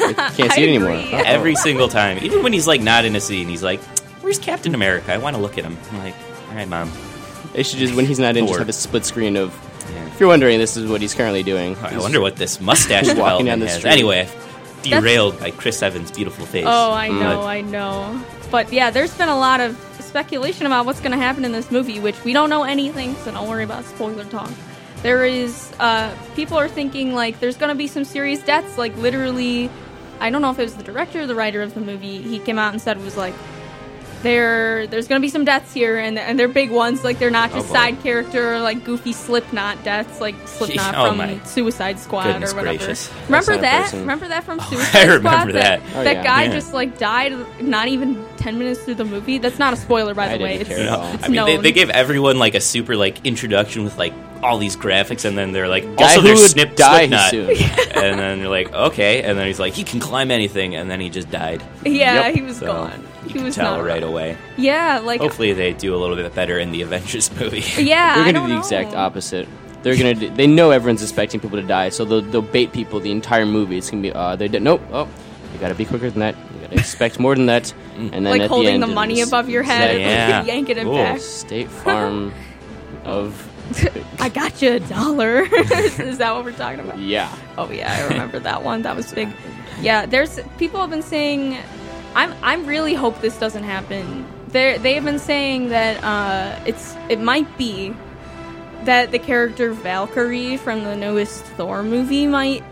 can't 0.00 0.34
see 0.34 0.42
I 0.42 0.46
it 0.46 0.68
anymore. 0.68 0.90
agree. 0.94 1.12
Uh-oh. 1.14 1.22
Every 1.26 1.54
single 1.54 1.86
time. 1.88 2.18
Even 2.22 2.42
when 2.42 2.52
he's 2.52 2.66
like 2.66 2.80
not 2.80 3.04
in 3.04 3.14
a 3.14 3.20
scene, 3.20 3.46
he's 3.48 3.62
like, 3.62 3.80
Where's 4.20 4.40
Captain 4.40 4.74
America? 4.74 5.12
I 5.12 5.18
want 5.18 5.36
to 5.36 5.42
look 5.42 5.56
at 5.56 5.64
him. 5.64 5.76
I'm 5.92 5.98
like, 5.98 6.14
all 6.48 6.54
right, 6.56 6.68
mom. 6.68 6.90
They 7.52 7.62
should 7.62 7.78
just 7.78 7.94
when 7.94 8.04
he's 8.04 8.18
not 8.18 8.36
in, 8.36 8.48
just 8.48 8.58
have 8.58 8.68
a 8.68 8.72
split 8.72 9.04
screen 9.04 9.36
of. 9.36 9.54
Yeah. 9.92 10.06
If 10.08 10.18
you're 10.18 10.28
wondering, 10.28 10.58
this 10.58 10.76
is 10.76 10.90
what 10.90 11.00
he's 11.00 11.14
currently 11.14 11.44
doing. 11.44 11.76
I 11.76 11.90
He's- 11.90 12.02
wonder 12.02 12.20
what 12.20 12.34
this 12.34 12.60
mustache 12.60 13.06
Walking 13.16 13.46
down 13.46 13.60
the 13.60 13.68
has. 13.68 13.78
street. 13.78 13.92
Anyway, 13.92 14.28
derailed 14.90 15.38
by 15.40 15.50
Chris 15.50 15.82
Evans' 15.82 16.10
beautiful 16.10 16.46
face. 16.46 16.64
Oh, 16.66 16.92
I 16.92 17.08
Mm. 17.08 17.20
know, 17.20 17.42
I 17.42 17.60
know. 17.60 18.20
But 18.50 18.72
yeah, 18.72 18.90
there's 18.90 19.12
been 19.14 19.28
a 19.28 19.38
lot 19.38 19.60
of 19.60 19.76
speculation 20.00 20.64
about 20.66 20.86
what's 20.86 21.00
going 21.00 21.12
to 21.12 21.18
happen 21.18 21.44
in 21.44 21.52
this 21.52 21.70
movie, 21.70 22.00
which 22.00 22.22
we 22.24 22.32
don't 22.32 22.48
know 22.50 22.64
anything, 22.64 23.14
so 23.24 23.30
don't 23.30 23.48
worry 23.48 23.64
about 23.64 23.84
spoiler 23.84 24.24
talk. 24.24 24.50
There 25.02 25.24
is, 25.24 25.70
uh, 25.78 26.10
people 26.34 26.56
are 26.58 26.68
thinking 26.68 27.14
like 27.14 27.38
there's 27.40 27.56
going 27.56 27.68
to 27.68 27.74
be 27.76 27.86
some 27.86 28.04
serious 28.04 28.40
deaths, 28.40 28.78
like 28.78 28.96
literally. 28.96 29.70
I 30.20 30.30
don't 30.30 30.42
know 30.42 30.50
if 30.50 30.58
it 30.58 30.62
was 30.64 30.74
the 30.74 30.82
director 30.82 31.20
or 31.20 31.26
the 31.28 31.34
writer 31.36 31.62
of 31.62 31.74
the 31.74 31.80
movie. 31.80 32.20
He 32.22 32.40
came 32.40 32.58
out 32.58 32.72
and 32.72 32.82
said 32.82 32.96
it 32.96 33.04
was 33.04 33.16
like 33.16 33.34
there 34.22 34.86
there's 34.86 35.06
gonna 35.08 35.20
be 35.20 35.28
some 35.28 35.44
deaths 35.44 35.72
here, 35.72 35.98
and 35.98 36.18
and 36.18 36.38
they're 36.38 36.48
big 36.48 36.70
ones. 36.70 37.04
Like 37.04 37.18
they're 37.18 37.30
not 37.30 37.50
Oh, 37.52 37.56
just 37.56 37.68
boy. 37.68 37.74
side 37.74 38.02
character 38.02 38.58
like 38.60 38.84
goofy 38.84 39.12
Slipknot 39.12 39.84
deaths, 39.84 40.20
like 40.20 40.34
Slipknot 40.46 40.94
Oh, 40.96 41.08
from 41.08 41.18
my. 41.18 41.38
Suicide 41.44 41.98
Squad 41.98 42.24
Goodness 42.24 42.52
or 42.52 42.56
whatever. 42.56 42.76
gracious. 42.78 43.10
Remember 43.26 43.52
not 43.52 43.58
a 43.58 43.62
that? 43.62 43.82
person. 43.84 44.00
Remember 44.00 44.28
that 44.28 44.44
from 44.44 44.60
oh, 44.60 44.62
I 44.64 44.66
Suicide 44.70 45.08
remember 45.08 45.50
Squad? 45.50 45.52
that. 45.62 45.82
Oh, 45.94 46.04
that 46.04 46.16
yeah. 46.16 46.22
guy 46.24 46.42
Yeah. 46.44 46.52
just 46.52 46.72
like 46.74 46.98
died 46.98 47.32
not 47.62 47.88
even 47.88 48.24
ten 48.36 48.58
minutes 48.58 48.80
through 48.82 48.94
the 48.96 49.04
movie. 49.04 49.38
That's 49.38 49.58
not 49.58 49.72
a 49.72 49.76
spoiler, 49.76 50.14
by 50.14 50.30
I 50.32 50.36
the 50.38 50.44
way. 50.44 50.58
didn't 50.58 50.60
It's, 50.62 50.70
care 50.70 50.78
at 50.80 50.92
No, 50.92 50.98
all. 50.98 51.14
it's 51.14 51.24
I 51.24 51.28
mean, 51.28 51.44
they, 51.44 51.56
they 51.58 51.72
gave 51.72 51.90
everyone 51.90 52.38
like 52.38 52.54
a 52.54 52.60
super 52.60 52.96
like 52.96 53.24
introduction 53.26 53.84
with 53.84 53.96
like 53.98 54.12
all 54.42 54.56
these 54.58 54.76
graphics, 54.76 55.24
and 55.24 55.36
then 55.36 55.50
they're 55.52 55.66
like, 55.66 55.82
Guy 55.96 56.04
also 56.04 56.20
who 56.20 56.28
there's 56.28 56.44
Snip 56.46 56.76
die 56.76 57.08
Slipknot, 57.08 57.30
soon. 57.30 57.50
and 57.96 58.18
then 58.20 58.38
you're 58.38 58.48
like, 58.48 58.72
okay, 58.72 59.22
and 59.24 59.36
then 59.36 59.46
he's 59.48 59.58
like, 59.58 59.72
he 59.74 59.82
can 59.82 59.98
climb 59.98 60.30
anything, 60.30 60.76
and 60.76 60.88
then 60.88 61.00
he 61.00 61.10
just 61.10 61.28
died. 61.30 61.60
yeah, 61.84 62.26
Yep. 62.26 62.34
he 62.36 62.42
was 62.42 62.58
So 62.58 62.66
gone. 62.66 63.04
You 63.24 63.30
He 63.30 63.42
was 63.42 63.54
tell 63.54 63.76
not 63.76 63.84
right 63.84 64.02
around. 64.02 64.10
away. 64.12 64.36
Yeah, 64.56 64.98
like 65.00 65.20
Hopefully, 65.20 65.52
they 65.52 65.72
do 65.72 65.94
a 65.94 65.98
little 65.98 66.16
bit 66.16 66.34
better 66.34 66.58
in 66.58 66.72
the 66.72 66.82
Avengers 66.88 67.30
movie. 67.38 67.60
yeah, 67.82 68.14
They're 68.14 68.24
gonna 68.24 68.32
don't 68.32 68.48
the 68.48 68.54
know. 68.56 68.60
exact 68.60 68.94
opposite. 68.94 69.48
They're 69.82 69.96
gonna. 69.96 70.14
Do, 70.14 70.28
they 70.30 70.46
know 70.46 70.70
everyone's 70.72 71.02
expecting 71.02 71.40
people 71.40 71.60
to 71.60 71.66
die, 71.66 71.88
so 71.90 72.04
they'll, 72.04 72.20
they'll 72.20 72.42
bait 72.42 72.72
people 72.72 72.98
the 73.00 73.10
entire 73.12 73.46
movie. 73.46 73.78
It's 73.78 73.90
gonna 73.90 74.02
be. 74.02 74.12
Uh, 74.12 74.34
they 74.36 74.48
did. 74.48 74.62
Nope. 74.62 74.82
Oh, 74.92 75.08
you 75.52 75.58
gotta 75.60 75.74
be 75.74 75.84
quicker 75.84 76.10
than 76.10 76.20
that. 76.20 76.34
You 76.54 76.60
gotta 76.62 76.74
expect 76.78 77.18
more 77.20 77.34
than 77.36 77.46
that. 77.46 77.72
And 77.96 78.12
then 78.12 78.24
Like 78.24 78.42
at 78.42 78.48
holding 78.50 78.80
the, 78.80 78.86
the, 78.86 78.92
money 78.94 79.20
it's 79.20 79.28
above 79.30 79.48
your 79.48 79.62
head 79.62 79.96
exactly- 79.96 80.02
Yeah. 80.02 80.38
and 80.38 80.46
yanking 80.66 80.78
it 80.78 80.86
Ooh. 80.86 80.92
back. 80.92 81.20
State 81.20 81.68
Farm 81.70 82.32
of. 83.04 83.44
I 84.18 84.28
got 84.30 84.62
you 84.62 84.72
a 84.72 84.80
dollar. 84.80 85.42
is, 85.42 86.00
is 86.00 86.18
that 86.18 86.34
what 86.34 86.44
we're 86.44 86.52
talking 86.52 86.80
about? 86.80 86.98
Yeah. 86.98 87.32
Oh 87.56 87.70
yeah, 87.70 87.94
I 87.98 88.08
remember 88.12 88.38
that 88.40 88.62
one. 88.64 88.82
That 88.82 88.96
was 88.96 89.12
big. 89.12 89.28
Yeah, 89.80 90.06
there's 90.06 90.40
people 90.58 90.80
have 90.80 90.90
been 90.90 91.02
saying. 91.02 91.58
I'm 92.18 92.34
I'm 92.42 92.66
really 92.66 92.94
hope 92.94 93.20
this 93.20 93.38
doesn't 93.38 93.62
happen. 93.62 94.26
They 94.48 94.76
they 94.78 94.94
have 94.94 95.04
been 95.04 95.20
saying 95.20 95.68
that 95.68 96.02
uh, 96.02 96.58
it's 96.66 96.96
it 97.08 97.20
might 97.20 97.56
be 97.56 97.94
that 98.82 99.12
the 99.12 99.20
character 99.20 99.72
Valkyrie 99.72 100.56
from 100.56 100.82
the 100.82 100.96
newest 100.96 101.44
Thor 101.44 101.84
movie 101.84 102.26
might 102.26 102.64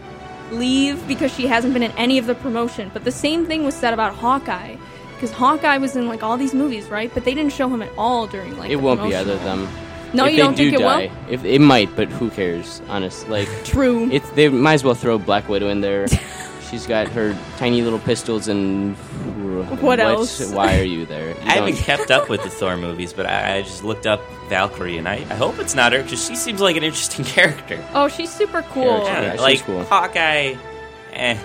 leave 0.50 1.06
because 1.06 1.32
she 1.32 1.46
hasn't 1.46 1.74
been 1.74 1.84
in 1.84 1.92
any 1.92 2.18
of 2.18 2.26
the 2.26 2.34
promotion. 2.34 2.90
But 2.92 3.04
the 3.04 3.12
same 3.12 3.46
thing 3.46 3.64
was 3.64 3.74
said 3.74 3.94
about 3.94 4.16
Hawkeye. 4.16 4.76
Because 5.14 5.30
Hawkeye 5.30 5.78
was 5.78 5.94
in 5.94 6.08
like 6.08 6.24
all 6.24 6.36
these 6.36 6.52
movies, 6.52 6.88
right? 6.88 7.12
But 7.14 7.24
they 7.24 7.32
didn't 7.32 7.52
show 7.52 7.68
him 7.68 7.82
at 7.82 7.90
all 7.96 8.26
during 8.26 8.58
like. 8.58 8.70
It 8.70 8.78
the 8.78 8.82
won't 8.82 9.00
be 9.00 9.14
either 9.14 9.34
of 9.34 9.44
them. 9.44 9.68
No, 10.12 10.24
if 10.24 10.32
you 10.32 10.38
don't 10.38 10.56
do 10.56 10.70
think 10.70 10.80
it 10.80 10.84
die, 10.84 11.06
will? 11.06 11.32
If 11.32 11.44
it 11.44 11.60
might, 11.60 11.94
but 11.94 12.08
who 12.08 12.30
cares? 12.30 12.82
Honest, 12.88 13.28
like 13.28 13.48
True. 13.64 14.10
it's 14.10 14.28
they 14.30 14.48
might 14.48 14.74
as 14.74 14.84
well 14.84 14.94
throw 14.94 15.18
Black 15.18 15.48
Widow 15.48 15.68
in 15.68 15.82
there. 15.82 16.06
She's 16.70 16.86
got 16.86 17.08
her 17.08 17.36
tiny 17.58 17.82
little 17.82 17.98
pistols 18.00 18.48
and 18.48 18.94
What 19.80 20.00
else? 20.00 20.52
Why 20.52 20.78
are 20.80 20.84
you 20.84 21.06
there? 21.06 21.30
You 21.30 21.36
I 21.42 21.52
haven't 21.54 21.76
kept 21.76 22.10
up 22.10 22.28
with 22.28 22.42
the 22.42 22.50
Thor 22.58 22.76
movies, 22.76 23.12
but 23.12 23.26
I, 23.26 23.56
I 23.58 23.62
just 23.62 23.84
looked 23.84 24.06
up 24.06 24.20
Valkyrie, 24.48 24.96
and 24.98 25.08
I, 25.08 25.14
I 25.14 25.34
hope 25.34 25.58
it's 25.58 25.74
not 25.74 25.92
her 25.92 26.02
because 26.02 26.26
she 26.26 26.36
seems 26.36 26.60
like 26.60 26.76
an 26.76 26.82
interesting 26.82 27.24
character. 27.36 27.82
oh, 27.94 28.08
she's 28.08 28.32
super 28.32 28.62
cool. 28.62 29.04
Character. 29.04 29.12
Yeah, 29.12 29.22
Yeah, 29.22 29.32
she's 29.32 29.40
like 29.40 29.62
cool. 29.62 29.84
Hawkeye, 29.84 30.54
eh, 31.12 31.38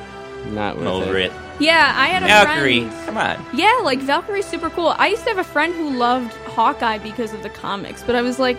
not 0.49 0.75
I'm 0.77 0.79
worth 0.85 1.07
over 1.07 1.17
it. 1.17 1.31
Yeah, 1.59 1.93
I 1.95 2.07
had 2.07 2.23
a 2.23 2.27
Valkyrie, 2.27 2.81
friend. 2.87 3.05
come 3.05 3.17
on. 3.17 3.45
Yeah, 3.53 3.79
like 3.83 3.99
Valkyrie's 3.99 4.45
super 4.47 4.69
cool. 4.71 4.95
I 4.97 5.07
used 5.07 5.23
to 5.23 5.29
have 5.29 5.37
a 5.37 5.43
friend 5.43 5.73
who 5.75 5.95
loved 5.95 6.33
Hawkeye 6.47 6.97
because 6.97 7.33
of 7.33 7.43
the 7.43 7.49
comics, 7.49 8.01
but 8.01 8.15
I 8.15 8.21
was 8.23 8.39
like, 8.39 8.57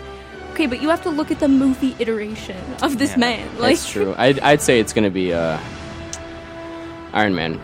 okay, 0.53 0.67
but 0.67 0.81
you 0.81 0.87
have 0.89 1.03
to 1.03 1.09
look 1.09 1.29
at 1.29 1.39
the 1.39 1.49
movie 1.49 1.95
iteration 1.99 2.55
of 2.81 2.97
this 2.99 3.11
Yeah, 3.11 3.17
man. 3.17 3.47
Like 3.59 3.75
That's 3.77 3.89
true. 3.89 4.15
I'd, 4.17 4.39
I'd 4.39 4.61
say 4.61 4.79
it's 4.79 4.93
gonna 4.93 5.09
be 5.09 5.33
uh, 5.33 5.59
Iron 7.13 7.35
Man. 7.35 7.59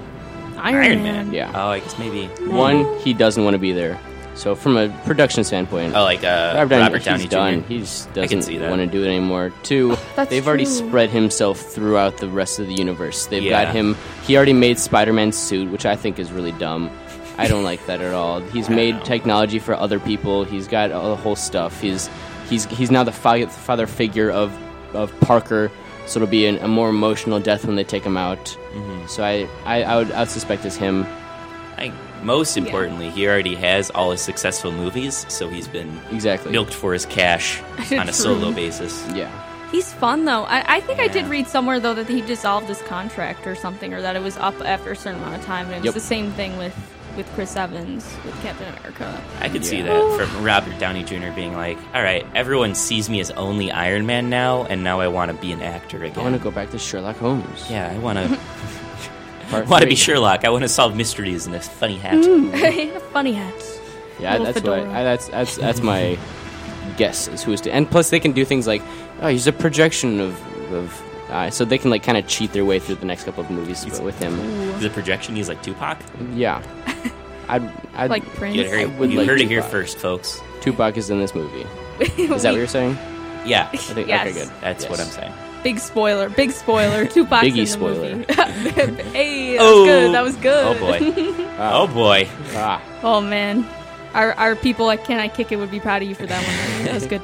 Iron, 0.58 0.84
Iron 0.84 1.04
Man. 1.04 1.26
Man. 1.28 1.34
Yeah. 1.34 1.52
Oh, 1.56 1.70
I 1.70 1.80
guess 1.80 1.98
maybe. 1.98 2.28
One, 2.50 2.98
he 3.00 3.14
doesn't 3.14 3.44
want 3.44 3.54
to 3.56 3.60
be 3.60 3.72
there. 3.72 4.00
So 4.36 4.56
from 4.56 4.78
a 4.78 4.88
production 5.06 5.44
standpoint, 5.44 5.96
Oh, 5.96 6.04
like 6.04 6.24
uh, 6.24 6.54
Robert 6.56 6.70
Downey, 6.70 6.84
Robert 6.84 7.04
Downey 7.04 7.20
he's 7.24 7.30
Jr. 7.30 7.36
done. 7.36 7.64
He 7.64 7.80
just 7.80 8.14
doesn't 8.14 8.70
want 8.70 8.80
to 8.80 8.88
do 8.88 9.04
it 9.04 9.08
anymore. 9.08 9.52
Two, 9.64 9.98
That's 10.16 10.30
they've 10.30 10.48
already 10.48 10.64
spread 10.66 11.10
himself 11.10 11.60
throughout 11.60 12.18
the 12.20 12.30
rest 12.30 12.58
of 12.60 12.68
the 12.68 12.74
universe. 12.74 13.26
They've 13.26 13.44
Yeah. 13.44 13.66
got 13.66 13.76
him. 13.76 13.98
He 14.26 14.38
already 14.38 14.54
made 14.54 14.80
Spider-Man's 14.80 15.38
suit, 15.38 15.70
which 15.72 15.86
I 15.86 15.96
think 15.98 16.20
is 16.20 16.32
really 16.32 16.54
dumb. 16.54 16.90
I 17.38 17.48
don't 17.48 17.64
like 17.66 17.86
that 17.88 18.00
at 18.02 18.14
all. 18.14 18.40
He's 18.42 18.70
made 18.70 18.96
know. 18.96 19.04
technology 19.04 19.60
for 19.60 19.74
other 19.74 20.00
people. 20.00 20.44
He's 20.46 20.68
got 20.68 20.92
all 20.94 21.10
the 21.10 21.22
whole 21.22 21.36
stuff. 21.38 21.82
He's 21.82 22.10
he's 22.50 22.66
he's 22.66 22.92
now 22.92 23.04
the 23.04 23.12
father 23.14 23.88
figure 23.88 24.30
of 24.30 24.54
of 24.94 25.18
Parker. 25.22 25.70
So 26.10 26.20
it'll 26.20 26.30
be 26.32 26.48
an, 26.48 26.58
a 26.58 26.68
more 26.68 26.90
emotional 26.90 27.40
death 27.40 27.66
when 27.66 27.76
they 27.76 27.84
take 27.84 28.04
him 28.04 28.18
out. 28.18 28.44
Mm-hmm. 28.74 29.08
So 29.08 29.24
I, 29.24 29.48
I, 29.66 29.84
I 29.84 29.96
would 29.98 30.12
I 30.12 30.20
would 30.22 30.30
suspect 30.30 30.66
it's 30.66 30.76
him. 30.76 31.06
I, 31.78 31.94
most 32.24 32.58
importantly, 32.58 33.10
he 33.12 33.28
already 33.28 33.56
has 33.56 33.90
all 33.92 34.12
his 34.12 34.20
successful 34.22 34.72
movies, 34.72 35.26
so 35.30 35.48
he's 35.48 35.68
been 35.68 35.98
Exactly. 36.12 36.52
milked 36.52 36.74
for 36.74 36.92
his 36.94 37.06
cash 37.06 37.62
on 37.92 38.10
a 38.10 38.14
solo 38.14 38.52
basis. 38.52 39.06
Yeah. 39.14 39.30
He's 39.72 39.94
fun 39.94 40.26
though. 40.26 40.44
I, 40.46 40.78
I 40.78 40.80
think 40.82 41.00
I 41.00 41.08
did 41.08 41.28
read 41.28 41.48
somewhere 41.48 41.80
though 41.80 41.94
that 41.94 42.08
he 42.10 42.22
dissolved 42.22 42.68
his 42.68 42.82
contract 42.82 43.46
or 43.46 43.54
something, 43.56 43.94
or 43.94 44.02
that 44.02 44.16
it 44.16 44.22
was 44.24 44.36
up 44.38 44.60
after 44.66 44.92
a 44.92 44.96
certain 44.96 45.22
amount 45.22 45.36
of 45.40 45.46
time. 45.46 45.68
And 45.68 45.76
it 45.76 45.80
was 45.80 45.86
Yep. 45.86 45.94
the 45.94 46.00
same 46.02 46.32
thing 46.32 46.58
with 46.58 46.76
with 47.20 47.30
Chris 47.34 47.58
Evans 47.58 48.06
with 48.24 48.34
Captain 48.42 48.74
America. 48.74 49.22
I 49.42 49.50
could 49.50 49.66
see 49.66 49.82
that 49.82 50.18
from 50.18 50.42
Robert 50.44 50.80
Downey 50.80 51.04
Jr. 51.04 51.32
being 51.36 51.54
like, 51.54 51.78
"All 51.94 52.02
right, 52.02 52.26
everyone 52.34 52.74
sees 52.76 53.10
me 53.10 53.20
as 53.20 53.30
only 53.32 53.72
Iron 53.72 54.06
Man 54.06 54.30
now, 54.30 54.64
and 54.64 54.86
now 54.86 55.02
I 55.02 55.10
want 55.10 55.30
to 55.32 55.38
be 55.38 55.50
be 55.50 55.52
an 55.52 55.62
actor 55.62 56.04
again." 56.04 56.20
I 56.20 56.24
want 56.24 56.36
to 56.38 56.42
go 56.42 56.50
back 56.50 56.70
to 56.72 56.80
Sherlock 56.80 57.18
Holmes. 57.18 57.70
Yeah, 57.70 57.92
I 57.94 57.98
want 57.98 58.20
to 58.20 59.66
want 59.68 59.82
to 59.82 59.88
be 59.90 59.96
Sherlock. 59.96 60.46
I 60.46 60.50
want 60.50 60.64
to 60.64 60.70
solve 60.70 60.96
mysteries 60.96 61.46
in 61.46 61.54
a 61.54 61.60
funny 61.60 61.98
hat. 61.98 62.24
Funny 63.12 63.34
hats. 63.34 63.80
Yeah, 64.20 64.38
Little 64.38 64.46
that's 64.46 64.64
what 64.66 64.80
fedora. 64.80 65.00
I, 65.00 65.04
that's 65.04 65.28
that's 65.28 65.58
that's 65.58 65.82
my 65.82 66.18
guess 66.98 67.28
is 67.28 67.44
who's 67.44 67.60
to. 67.62 67.72
And 67.72 67.90
plus, 67.90 68.10
they 68.10 68.20
can 68.20 68.32
do 68.32 68.46
things 68.46 68.66
like, 68.66 68.82
oh, 69.22 69.28
he's 69.28 69.48
a 69.48 69.54
projection 69.54 70.20
of 70.20 70.74
of. 70.74 71.04
Uh, 71.30 71.48
so 71.48 71.64
they 71.64 71.78
can 71.78 71.92
like 71.92 72.02
kind 72.02 72.18
of 72.18 72.28
cheat 72.28 72.52
their 72.54 72.66
way 72.66 72.80
through 72.80 72.96
the 72.96 73.06
next 73.06 73.26
couple 73.26 73.44
of 73.44 73.52
movies 73.52 73.86
with 74.02 74.18
him. 74.18 74.36
The 74.80 74.90
projection, 74.90 75.36
he's 75.36 75.48
like 75.48 75.62
Tupac. 75.62 76.00
Yeah, 76.34 76.64
I'd, 77.50 77.64
I'd 77.96 78.10
Like 78.10 78.26
Prince. 78.36 78.56
You 78.56 78.70
heard, 78.70 78.98
would 79.00 79.12
you 79.12 79.18
like 79.20 79.28
heard 79.28 79.42
it 79.42 79.48
here 79.48 79.60
Tupac. 79.62 79.72
first, 79.72 79.98
folks. 79.98 80.40
Tupac 80.62 80.96
is 80.98 81.10
in 81.10 81.20
this 81.20 81.34
movie. 81.36 81.66
Is 82.00 82.44
that 82.44 82.52
what 82.52 82.58
you're 82.58 82.68
saying? 82.68 82.98
Yeah, 83.46 83.70
I 83.74 83.78
think, 83.78 84.08
Yes. 84.08 84.28
Okay, 84.30 84.40
good. 84.40 84.52
that's 84.62 84.88
what 84.88 85.00
I'm 85.02 85.08
saying. 85.08 85.34
Big 85.64 85.80
spoiler. 85.80 86.30
Big 86.30 86.52
spoiler. 86.52 87.06
Tupac's 87.06 87.46
Biggie 87.48 87.50
in 87.50 87.56
the 87.58 87.66
spoiler. 87.66 88.16
movie. 88.16 89.04
hey, 89.12 89.58
that 89.58 89.62
Oh. 89.62 89.82
was 89.82 89.88
good. 89.90 90.14
That 90.14 90.24
was 90.24 90.36
good. 90.38 90.66
Oh 90.66 90.80
boy. 90.80 91.00
oh 91.60 91.88
boy. 91.88 92.28
Ah, 92.54 92.82
Oh 93.04 93.20
man, 93.20 93.66
our 94.14 94.34
our 94.34 94.56
people 94.56 94.90
at 94.92 95.04
Can 95.04 95.20
I 95.20 95.28
Kick 95.28 95.52
It 95.52 95.58
would 95.58 95.72
be 95.72 95.80
proud 95.82 96.02
of 96.02 96.08
you 96.08 96.16
for 96.16 96.26
that 96.26 96.42
one. 96.46 96.86
That 96.86 96.94
was 96.94 97.06
good. 97.08 97.22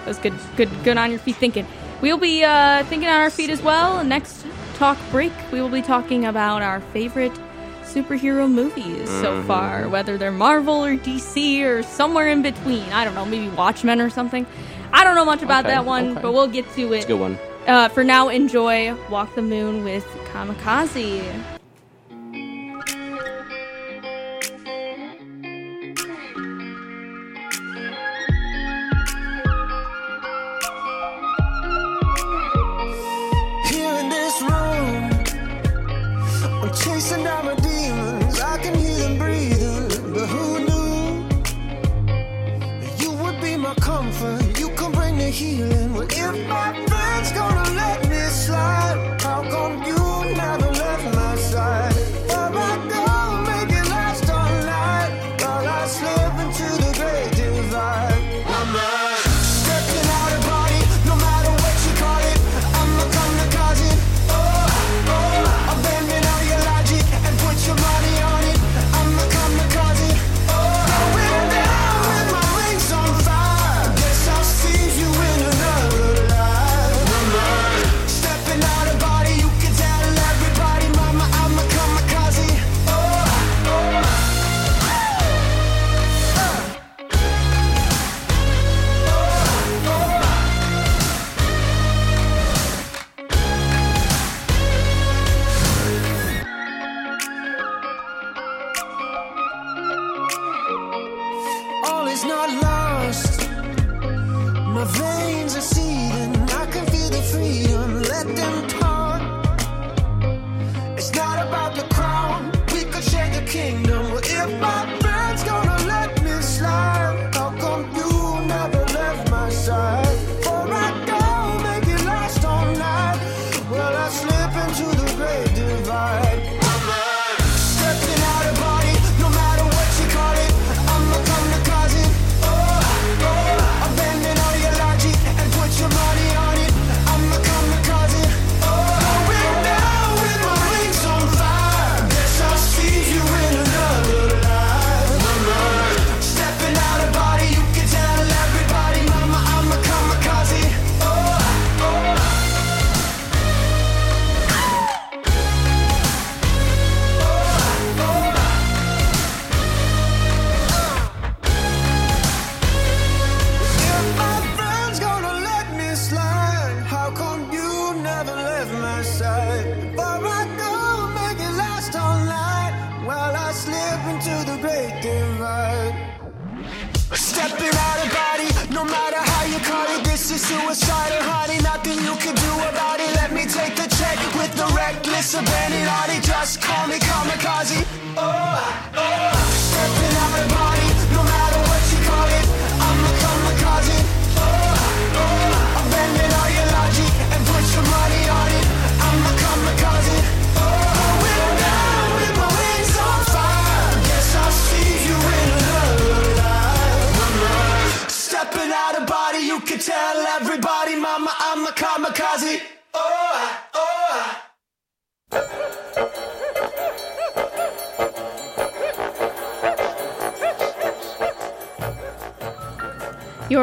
That 0.00 0.06
was 0.08 0.18
good. 0.18 0.34
Good. 0.56 0.68
Good 0.84 0.96
on 0.98 1.10
your 1.10 1.20
feet 1.20 1.36
thinking. 1.36 1.66
We'll 2.02 2.18
be 2.18 2.44
uh, 2.44 2.84
thinking 2.84 3.08
on 3.08 3.20
our 3.20 3.30
feet 3.30 3.48
as 3.50 3.62
well. 3.62 4.02
Next 4.04 4.44
talk 4.74 4.98
break, 5.10 5.32
we 5.52 5.60
will 5.62 5.68
be 5.70 5.82
talking 5.82 6.24
about 6.26 6.60
our 6.62 6.80
favorite 6.92 7.32
superhero 7.94 8.50
movies 8.50 9.08
so 9.20 9.42
far, 9.42 9.88
whether 9.88 10.16
they're 10.18 10.30
Marvel 10.32 10.84
or 10.84 10.96
DC 10.96 11.62
or 11.62 11.82
somewhere 11.82 12.28
in 12.28 12.42
between. 12.42 12.84
I 12.92 13.04
don't 13.04 13.14
know, 13.14 13.24
maybe 13.26 13.48
Watchmen 13.50 14.00
or 14.00 14.10
something. 14.10 14.46
I 14.92 15.04
don't 15.04 15.14
know 15.14 15.24
much 15.24 15.42
about 15.42 15.64
Okay, 15.64 15.74
that 15.74 15.84
one, 15.84 16.10
okay. 16.12 16.22
but 16.22 16.32
we'll 16.32 16.48
get 16.48 16.64
to 16.74 16.92
it's 16.92 17.04
it. 17.04 17.08
a 17.10 17.12
good 17.14 17.20
one. 17.20 17.38
Uh, 17.66 17.88
for 17.88 18.02
now, 18.04 18.28
enjoy 18.28 18.94
Walk 19.08 19.34
the 19.34 19.42
Moon 19.42 19.84
with 19.84 20.04
Kamikaze. 20.32 21.22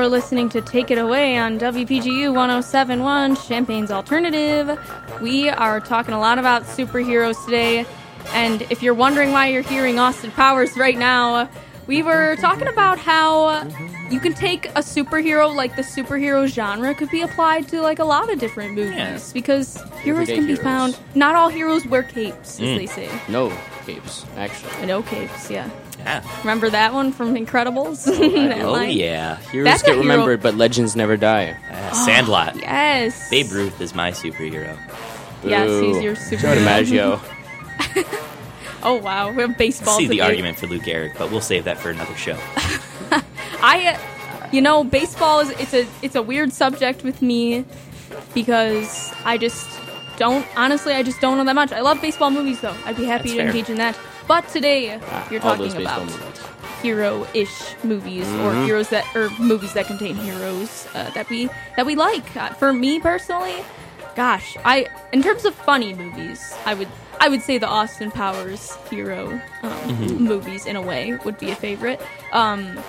You're 0.09 0.17
listening 0.17 0.49
to 0.49 0.61
Take 0.61 0.89
It 0.89 0.97
Away 0.97 1.37
on 1.37 1.59
WPGU 1.59 2.33
1071, 2.33 3.35
Champaign's 3.35 3.91
Alternative. 3.91 4.79
We 5.21 5.49
are 5.49 5.79
talking 5.79 6.15
a 6.15 6.19
lot 6.19 6.39
about 6.39 6.63
superheroes 6.63 7.45
today, 7.45 7.85
and 8.29 8.63
if 8.71 8.81
you're 8.81 8.95
wondering 8.95 9.31
why 9.31 9.49
you're 9.49 9.61
hearing 9.61 9.99
Austin 9.99 10.31
Powers 10.31 10.75
right 10.75 10.97
now, 10.97 11.47
we 11.85 12.01
were 12.01 12.37
talking 12.37 12.67
about 12.67 12.97
how 12.97 13.67
you 14.09 14.19
can 14.19 14.33
take 14.33 14.65
a 14.69 14.81
superhero, 14.81 15.53
like 15.53 15.75
the 15.75 15.83
superhero 15.83 16.47
genre, 16.47 16.95
could 16.95 17.11
be 17.11 17.21
applied 17.21 17.67
to 17.67 17.79
like 17.79 17.99
a 17.99 18.03
lot 18.05 18.33
of 18.33 18.39
different 18.39 18.73
movies 18.73 18.95
Yeah. 18.97 19.19
because 19.31 19.75
heroes 20.01 20.27
Everyday 20.27 20.35
can 20.37 20.43
be 20.47 20.53
heroes. 20.53 20.63
found. 20.63 20.99
Not 21.13 21.35
all 21.35 21.49
heroes 21.49 21.85
wear 21.85 22.01
capes, 22.01 22.59
as 22.59 22.61
mm. 22.61 22.77
they 22.77 22.87
say. 22.87 23.11
No 23.27 23.55
capes, 23.93 24.25
actually. 24.38 24.86
No 24.86 25.02
capes, 25.04 25.49
yeah. 25.49 25.69
Yeah. 25.99 26.23
Remember 26.39 26.69
that 26.69 26.93
one 26.93 27.12
from 27.12 27.36
Incredibles? 27.36 28.06
That 28.49 28.62
Oh 28.62 28.71
line? 28.71 28.91
yeah. 28.95 29.38
Heroes 29.52 29.65
That's 29.65 29.84
a 29.84 29.86
get 29.88 29.91
hero- 29.95 30.02
remembered, 30.04 30.41
but 30.41 30.56
legends 30.56 30.95
never 30.95 31.17
die. 31.17 31.58
Uh, 31.71 31.91
Sandlot. 31.93 32.56
Yes. 32.58 33.30
Babe 33.30 33.52
Ruth 33.52 33.82
is 33.82 33.95
my 33.95 34.12
superhero. 34.12 34.78
Yes, 35.43 35.69
he's 35.82 35.97
Boo. 35.97 36.02
your 36.04 36.13
Joe 36.15 36.21
superhero. 36.21 37.17
DiMaggio. 37.19 38.15
Oh 38.82 38.95
wow, 38.95 39.30
we 39.34 39.41
have 39.41 39.58
baseball. 39.58 39.97
See 39.97 40.08
the 40.08 40.15
today. 40.17 40.25
argument 40.30 40.58
for 40.58 40.65
Lou 40.67 40.80
Gehrig, 40.80 41.17
but 41.17 41.32
we'll 41.32 41.41
save 41.41 41.65
that 41.65 41.78
for 41.80 41.89
another 41.89 42.15
show. 42.15 42.38
I, 43.62 43.88
uh, 43.93 44.47
you 44.54 44.62
know, 44.62 44.86
baseball 44.86 45.41
is 45.41 45.49
it's 45.60 45.73
a 45.73 45.86
it's 46.02 46.15
a 46.15 46.21
weird 46.21 46.54
subject 46.54 47.04
with 47.04 47.21
me 47.21 47.65
because 48.34 49.13
I 49.25 49.38
just 49.38 49.67
don't 50.19 50.45
honestly 50.55 50.93
I 50.93 51.01
just 51.01 51.19
don't 51.21 51.38
know 51.38 51.45
that 51.45 51.55
much. 51.55 51.71
I 51.71 51.82
love 51.82 51.99
baseball 52.01 52.29
movies 52.29 52.60
though. 52.62 52.75
I'd 52.86 52.95
be 52.97 53.05
happy 53.05 53.29
That's 53.29 53.32
to 53.32 53.38
fair. 53.38 53.47
engage 53.47 53.69
in 53.69 53.77
that. 53.77 53.97
But 54.27 54.47
today 54.49 54.99
Ah, 55.01 55.27
you're 55.32 55.39
talking 55.41 55.75
about 55.82 56.08
hero-ish 56.82 57.75
movies 57.84 58.25
Mm-hmm. 58.27 58.45
or 58.45 58.53
heroes 58.65 58.89
that 58.89 59.05
or 59.15 59.29
movies 59.39 59.73
that 59.73 59.86
contain 59.88 60.15
heroes 60.15 60.88
uh, 60.93 61.10
that 61.12 61.29
we 61.29 61.49
that 61.75 61.86
we 61.86 61.95
like. 61.95 62.36
Uh, 62.38 62.49
for 62.53 62.71
me 62.73 62.99
personally, 62.99 63.63
gosh, 64.15 64.55
I 64.63 64.88
in 65.12 65.21
terms 65.23 65.45
of 65.45 65.55
funny 65.55 65.93
movies, 65.93 66.53
I 66.65 66.73
would 66.73 66.88
I 67.19 67.27
would 67.27 67.41
say 67.41 67.58
the 67.58 67.67
Austin 67.67 68.12
Powers 68.12 68.75
hero 68.89 69.41
um, 69.63 69.71
Mm-hmm. 69.89 70.23
movies 70.23 70.65
in 70.65 70.75
a 70.75 70.82
way 70.82 71.17
would 71.25 71.38
be 71.39 71.51
a 71.51 71.55
favorite. 71.55 71.99
Um, 72.32 72.79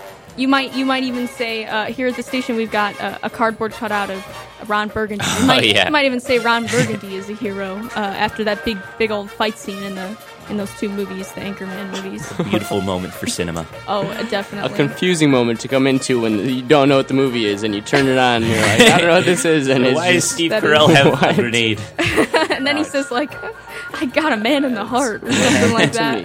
you 0.41 0.49
might 0.49 0.75
you 0.75 0.87
might 0.87 1.05
even 1.05 1.29
say 1.29 1.67
uh, 1.67 1.85
here 1.87 2.07
at 2.07 2.17
the 2.17 2.23
station 2.23 2.57
we've 2.57 2.71
got 2.71 2.99
a, 2.99 3.27
a 3.27 3.31
cardboard 3.31 3.73
cutout 3.73 4.11
of 4.11 4.69
Ron 4.69 4.89
Burgundy. 4.89 5.25
You 5.39 5.47
might, 5.47 5.65
yeah. 5.65 5.87
you 5.87 5.93
might 5.93 6.07
even 6.07 6.21
say 6.21 6.39
Ron 6.39 6.67
Burgundy 6.67 7.17
is 7.17 7.29
a 7.29 7.35
hero 7.35 7.77
uh, 7.77 7.99
after 7.99 8.43
that 8.45 8.65
big 8.65 8.79
big 8.99 9.11
old 9.11 9.31
fight 9.31 9.59
scene 9.59 9.83
in 9.83 9.95
the 9.95 10.17
in 10.49 10.57
those 10.57 10.75
two 10.81 10.89
movies, 10.89 11.31
the 11.33 11.43
Anchorman 11.43 11.93
movies. 11.93 12.33
Beautiful 12.49 12.81
moment 12.81 13.13
for 13.15 13.29
cinema. 13.29 13.65
Oh, 13.87 14.03
definitely. 14.31 14.73
A 14.73 14.77
confusing 14.77 15.31
moment 15.31 15.61
to 15.61 15.69
come 15.69 15.87
into 15.87 16.21
when 16.21 16.49
you 16.49 16.63
don't 16.63 16.89
know 16.89 16.97
what 16.97 17.07
the 17.07 17.15
movie 17.15 17.45
is, 17.45 17.63
and 17.63 17.73
you 17.73 17.81
turn 17.81 18.09
it 18.09 18.19
on, 18.19 18.43
and 18.43 18.47
you're 18.47 18.61
like, 18.61 18.81
I 18.81 18.99
don't 18.99 19.07
know 19.07 19.15
what 19.15 19.25
this 19.25 19.45
is, 19.45 19.69
and 19.69 19.87
it's 19.87 19.95
Why 19.95 20.13
does 20.15 20.29
Steve 20.29 20.51
Carell 20.51 20.89
is- 20.89 20.97
have 20.97 21.23
a 21.23 21.35
grenade? 21.35 21.81
and 22.51 22.67
then 22.67 22.77
he 22.77 22.85
says 22.85 23.11
like, 23.11 23.33
"I 23.95 24.07
got 24.07 24.33
a 24.33 24.37
man 24.37 24.65
in 24.65 24.75
the 24.75 24.85
heart" 24.85 25.23
or 25.23 25.33
something 25.33 25.73
like 25.73 25.93
that. 25.93 26.25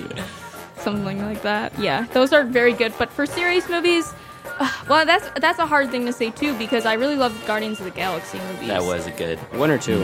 Me. 0.93 1.03
Something 1.03 1.21
like 1.25 1.41
that. 1.43 1.77
Yeah, 1.79 2.05
those 2.13 2.31
are 2.33 2.43
very 2.43 2.73
good. 2.73 2.93
But 2.97 3.09
for 3.11 3.25
serious 3.25 3.67
movies, 3.69 4.13
uh, 4.59 4.69
well, 4.89 5.05
that's 5.05 5.27
that's 5.39 5.59
a 5.59 5.65
hard 5.65 5.89
thing 5.91 6.05
to 6.05 6.13
say 6.13 6.29
too 6.31 6.57
because 6.57 6.85
I 6.85 6.93
really 6.93 7.15
love 7.15 7.33
Guardians 7.47 7.79
of 7.79 7.85
the 7.85 7.91
Galaxy 7.91 8.39
movies. 8.39 8.67
That 8.69 8.83
was 8.83 9.05
a 9.07 9.11
good. 9.11 9.39
One 9.59 9.69
or 9.71 9.77
two. 9.77 10.03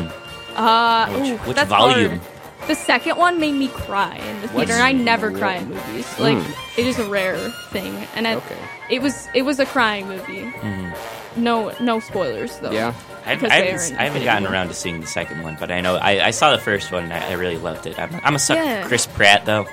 Uh, 0.55 1.07
Which- 1.11 1.29
ooh, 1.29 1.37
which 1.47 1.55
that's 1.55 1.69
volume? 1.69 2.09
hard. 2.19 2.21
The 2.67 2.75
second 2.75 3.17
one 3.17 3.39
made 3.39 3.53
me 3.55 3.69
cry 3.69 4.17
in 4.17 4.41
the 4.41 4.47
theater. 4.49 4.73
and 4.73 4.83
I 4.83 4.91
never 4.91 5.31
cry 5.31 5.55
in 5.55 5.69
movies. 5.69 6.19
Like 6.19 6.37
it 6.77 6.85
is 6.85 6.99
a 6.99 7.05
rare 7.09 7.37
thing, 7.71 7.91
and 8.15 8.27
I, 8.27 8.35
Okay. 8.35 8.57
it 8.89 9.01
was 9.01 9.27
it 9.33 9.41
was 9.41 9.59
a 9.59 9.65
crying 9.65 10.07
movie. 10.07 10.51
No 11.35 11.71
no 11.79 11.99
spoilers 11.99 12.57
though. 12.59 12.71
Yeah. 12.71 12.93
I, 13.25 13.35
Because 13.35 13.51
I 13.51 13.55
haven't, 13.55 13.97
I 13.99 14.03
haven't 14.05 14.23
gotten 14.23 14.47
around 14.47 14.67
to 14.69 14.73
seeing 14.73 14.99
the 14.99 15.05
second 15.07 15.43
one, 15.43 15.55
but 15.59 15.71
I 15.71 15.79
know 15.81 15.95
I, 15.95 16.27
I 16.27 16.31
saw 16.31 16.51
the 16.51 16.57
first 16.61 16.91
one 16.91 17.03
and 17.03 17.13
I, 17.13 17.29
I 17.29 17.33
really 17.33 17.57
loved 17.57 17.85
it. 17.85 17.99
I'm, 17.99 18.19
I'm 18.23 18.33
a 18.35 18.39
sucker 18.39 18.63
Yeah. 18.63 18.81
for 18.81 18.87
Chris 18.89 19.05
Pratt 19.07 19.45
though. 19.45 19.67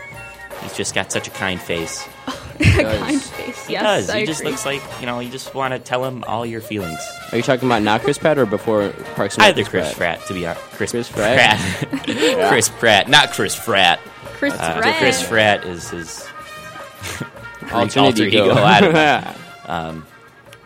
He's 0.62 0.74
just 0.76 0.94
got 0.94 1.10
such 1.12 1.28
a 1.28 1.30
kind 1.30 1.60
face. 1.60 2.06
kind 2.60 3.22
face. 3.22 3.66
He 3.66 3.72
Yes, 3.74 3.82
does. 4.06 4.10
I 4.10 4.20
he 4.20 4.26
just 4.26 4.40
agree. 4.40 4.50
looks 4.52 4.66
like 4.66 4.82
you 5.00 5.06
know. 5.06 5.20
You 5.20 5.30
just 5.30 5.54
want 5.54 5.72
to 5.72 5.78
tell 5.78 6.04
him 6.04 6.24
all 6.26 6.44
your 6.44 6.60
feelings. 6.60 6.98
Are 7.32 7.36
you 7.36 7.42
talking 7.42 7.68
about 7.68 7.82
not 7.82 8.00
Chris 8.02 8.18
Pratt 8.18 8.38
or 8.38 8.46
before 8.46 8.90
Parks 9.14 9.34
and 9.36 9.44
Either 9.44 9.62
Rec 9.62 9.70
Chris 9.70 9.94
Pratt, 9.94 10.20
to 10.26 10.34
be 10.34 10.46
honest. 10.46 10.62
Chris, 10.72 10.90
Chris 10.90 11.08
Pratt. 11.10 11.58
Pratt? 11.58 12.04
Chris 12.50 12.68
Pratt, 12.68 13.08
not 13.08 13.32
Chris 13.32 13.58
Pratt. 13.58 14.00
Chris 14.38 14.54
Uh, 14.54 14.80
Pratt. 14.80 14.96
Chris 14.98 15.26
Pratt 15.28 15.64
is 15.64 15.90
his. 15.90 16.28
Alternate 17.72 17.96
alter 17.98 18.24
ego. 18.24 18.46
ego, 18.46 18.54
I 18.54 18.80
don't 18.80 18.92
know. 18.94 20.02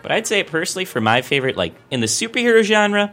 But 0.02 0.12
I'd 0.12 0.26
say 0.26 0.42
personally, 0.44 0.84
for 0.84 1.00
my 1.00 1.22
favorite, 1.22 1.56
like 1.56 1.74
in 1.90 2.00
the 2.00 2.06
superhero 2.06 2.62
genre, 2.62 3.12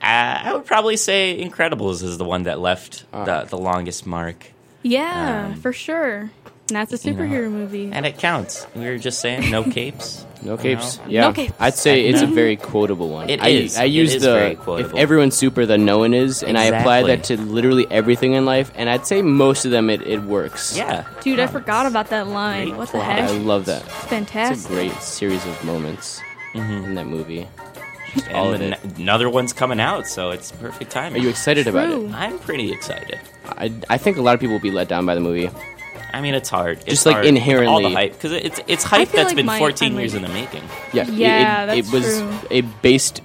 uh, 0.00 0.04
I 0.04 0.52
would 0.54 0.64
probably 0.66 0.96
say 0.96 1.38
Incredibles 1.42 2.02
is 2.02 2.18
the 2.18 2.24
one 2.24 2.44
that 2.44 2.58
left 2.58 3.04
Ah. 3.12 3.24
the, 3.24 3.44
the 3.44 3.58
longest 3.58 4.06
mark, 4.06 4.46
Yeah, 4.86 5.46
Um, 5.46 5.54
for 5.60 5.72
sure. 5.72 6.30
And 6.68 6.74
that's 6.74 6.92
a 6.92 7.08
you 7.08 7.14
know, 7.14 7.22
superhero 7.22 7.50
movie. 7.50 7.90
and 7.92 8.04
it 8.04 8.18
counts. 8.18 8.66
We 8.74 8.84
were 8.86 8.98
just 8.98 9.20
saying, 9.20 9.50
no 9.52 9.62
capes. 9.78 10.24
No 10.42 10.56
capes. 10.56 10.98
know? 10.98 11.04
Yeah, 11.08 11.20
No 11.28 11.32
capes. 11.32 11.54
I'd 11.60 11.74
say 11.74 12.06
it's 12.06 12.22
a 12.22 12.26
very 12.40 12.56
quotable 12.56 13.08
one. 13.08 13.30
It 13.30 13.40
I, 13.40 13.48
is. 13.48 13.76
I 13.76 13.84
use 13.84 14.14
is 14.14 14.22
the 14.22 14.32
very 14.32 14.80
if 14.82 14.92
everyone's 14.94 15.36
super, 15.36 15.64
then 15.64 15.84
no 15.84 15.98
one 15.98 16.12
is, 16.12 16.42
and 16.42 16.58
I 16.58 16.64
apply 16.64 17.04
that 17.04 17.24
to 17.24 17.40
literally 17.40 17.86
everything 17.90 18.32
in 18.34 18.44
life. 18.44 18.72
And 18.74 18.90
I'd 18.90 19.06
say 19.06 19.22
most 19.22 19.64
of 19.64 19.70
them 19.70 19.88
it, 19.90 20.02
it 20.02 20.22
works. 20.22 20.76
Yeah, 20.76 21.04
Dude, 21.22 21.38
I 21.40 21.46
forgot 21.46 21.86
about 21.86 22.08
that 22.10 22.26
line. 22.28 22.68
Great 22.68 22.78
What 22.78 22.88
the 22.88 22.98
plot. 22.98 23.06
heck? 23.18 23.30
I 23.30 23.32
love 23.38 23.66
that. 23.66 23.82
It's 24.10 24.32
It's 24.50 24.64
a 24.66 24.68
great 24.68 24.92
series 25.02 25.44
of 25.46 25.64
moments 25.64 26.20
Mm-hmm. 26.54 26.84
in 26.84 26.94
that 26.94 27.06
movie. 27.06 27.46
All 28.32 28.52
of 28.54 28.60
and 28.60 28.74
it. 28.74 28.98
another 28.98 29.28
one's 29.30 29.52
coming 29.52 29.80
out, 29.80 30.06
so 30.06 30.30
it's 30.30 30.52
perfect 30.52 30.90
timing. 30.90 31.20
Are 31.20 31.24
you 31.24 31.30
excited 31.30 31.66
about 31.66 31.90
it? 31.90 32.12
I'm 32.14 32.38
pretty 32.38 32.72
excited. 32.72 33.18
I, 33.46 33.72
I 33.88 33.98
think 33.98 34.16
a 34.16 34.22
lot 34.22 34.34
of 34.34 34.40
people 34.40 34.54
will 34.54 34.60
be 34.62 34.70
let 34.70 34.88
down 34.88 35.06
by 35.06 35.14
the 35.14 35.20
movie. 35.20 35.50
I 36.12 36.20
mean, 36.20 36.34
it's 36.34 36.48
hard. 36.48 36.78
It's 36.78 36.86
Just, 36.86 37.06
like, 37.06 37.14
hard. 37.16 37.26
inherently- 37.26 37.66
all 37.72 37.82
the 37.82 37.94
hype 37.94 38.12
because 38.12 38.32
it's 38.32 38.60
it's 38.66 38.84
hype 38.84 39.08
feel 39.08 39.18
that's 39.18 39.28
like 39.30 39.36
been 39.36 39.46
my- 39.46 39.58
14 39.58 39.92
I'm 39.92 39.98
years 39.98 40.14
like- 40.14 40.22
in 40.22 40.28
the 40.28 40.34
making. 40.34 40.62
Yeah, 40.92 41.02
it- 41.02 41.08
Yeah, 41.14 41.62
it, 41.64 41.66
that's 41.66 41.88
it 41.88 41.92
was 41.92 42.18
true. 42.20 42.38
it 42.50 42.82
based. 42.82 43.22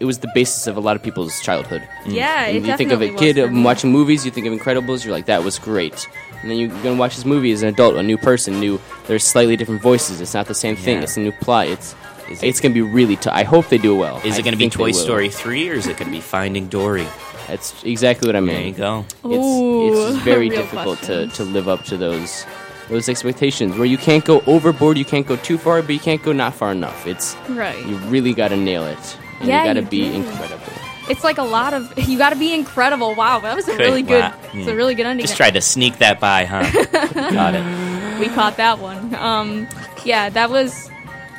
It 0.00 0.06
was 0.06 0.18
the 0.18 0.30
basis 0.34 0.66
of 0.66 0.76
a 0.76 0.80
lot 0.80 0.96
of 0.96 1.02
people's 1.04 1.40
childhood. 1.40 1.80
Mm. 2.02 2.14
Yeah, 2.14 2.46
it 2.46 2.54
you 2.56 2.76
think 2.76 2.90
of 2.90 2.98
definitely 2.98 3.08
a 3.08 3.12
was 3.12 3.20
kid 3.20 3.36
for 3.36 3.50
me. 3.52 3.62
watching 3.62 3.92
movies, 3.92 4.24
you 4.24 4.32
think 4.32 4.44
of 4.46 4.52
Incredibles, 4.52 5.04
you're 5.04 5.14
like, 5.14 5.26
that 5.26 5.44
was 5.44 5.58
great. 5.60 6.08
And 6.42 6.50
then 6.50 6.58
you're 6.58 6.68
gonna 6.82 6.96
watch 6.96 7.14
this 7.14 7.24
movie 7.24 7.52
as 7.52 7.62
an 7.62 7.68
adult, 7.68 7.94
a 7.94 8.02
new 8.02 8.18
person, 8.18 8.58
new. 8.58 8.80
There's 9.06 9.22
slightly 9.22 9.56
different 9.56 9.80
voices. 9.80 10.20
It's 10.20 10.34
not 10.34 10.46
the 10.46 10.54
same 10.54 10.74
thing. 10.74 10.96
Yeah. 10.96 11.04
It's 11.04 11.16
a 11.16 11.20
new 11.20 11.30
plot. 11.32 11.68
It's 11.68 11.94
Is 12.30 12.42
it- 12.42 12.46
it's 12.48 12.60
gonna 12.60 12.74
be 12.74 12.82
really 12.82 13.16
tough. 13.16 13.34
I 13.34 13.42
hope 13.44 13.68
they 13.68 13.78
do 13.78 13.96
well. 13.96 14.20
Is 14.24 14.36
I 14.36 14.38
it 14.38 14.42
going 14.44 14.52
to 14.52 14.56
be 14.58 14.64
think 14.64 14.72
they 14.74 14.78
Toy 14.78 14.86
will. 14.86 14.92
Story 14.94 15.28
3 15.28 15.68
or 15.70 15.74
is 15.74 15.86
it 15.86 15.96
going 15.96 16.10
to 16.10 16.16
be 16.16 16.20
Finding 16.20 16.68
Dory? 16.68 17.06
That's 17.48 17.74
exactly 17.84 18.26
what 18.28 18.36
I 18.36 18.40
mean. 18.40 18.54
There 18.56 18.66
you 18.66 18.72
go. 18.72 19.04
It's, 19.08 19.24
Ooh, 19.26 19.88
it's 20.06 20.12
just 20.14 20.24
very 20.24 20.48
real 20.48 20.62
difficult 20.62 21.02
to, 21.02 21.26
to 21.28 21.44
live 21.44 21.68
up 21.68 21.84
to 21.84 21.96
those 21.96 22.44
those 22.88 23.08
expectations 23.08 23.76
where 23.76 23.86
you 23.86 23.96
can't 23.96 24.24
go 24.26 24.42
overboard, 24.46 24.98
you 24.98 25.06
can't 25.06 25.26
go 25.26 25.36
too 25.36 25.56
far, 25.56 25.80
but 25.80 25.90
you 25.94 25.98
can't 26.00 26.22
go 26.22 26.32
not 26.32 26.54
far 26.54 26.70
enough. 26.72 27.06
It's 27.06 27.34
Right. 27.48 27.78
you 27.86 27.96
really 28.12 28.34
got 28.34 28.48
to 28.48 28.56
nail 28.58 28.84
it, 28.84 29.16
and 29.40 29.48
Yeah, 29.48 29.60
you 29.62 29.68
got 29.68 29.72
to 29.74 29.80
you 29.80 29.86
be 29.86 30.08
do. 30.10 30.14
incredible. 30.16 30.72
It's 31.08 31.24
like 31.24 31.38
a 31.38 31.42
lot 31.44 31.72
of 31.74 31.92
you 32.08 32.16
got 32.18 32.30
to 32.30 32.36
be 32.36 32.52
incredible. 32.52 33.14
Wow, 33.14 33.38
that 33.40 33.54
was 33.56 33.66
a 33.68 33.72
Good. 33.72 33.80
really 33.80 34.02
good. 34.02 34.20
Wow. 34.22 34.34
It's 34.52 34.68
Mm. 34.68 34.72
a 34.72 34.74
really 34.76 34.94
good 34.94 35.06
ending. 35.06 35.24
Just 35.26 35.36
tried 35.36 35.52
to 35.54 35.60
sneak 35.62 35.98
that 35.98 36.20
by, 36.20 36.44
huh? 36.46 36.62
Got 37.30 37.54
it. 37.54 38.20
we 38.20 38.28
caught 38.28 38.56
that 38.58 38.78
one. 38.78 39.14
Um, 39.14 39.66
yeah, 40.04 40.28
that 40.30 40.48
was. 40.50 40.90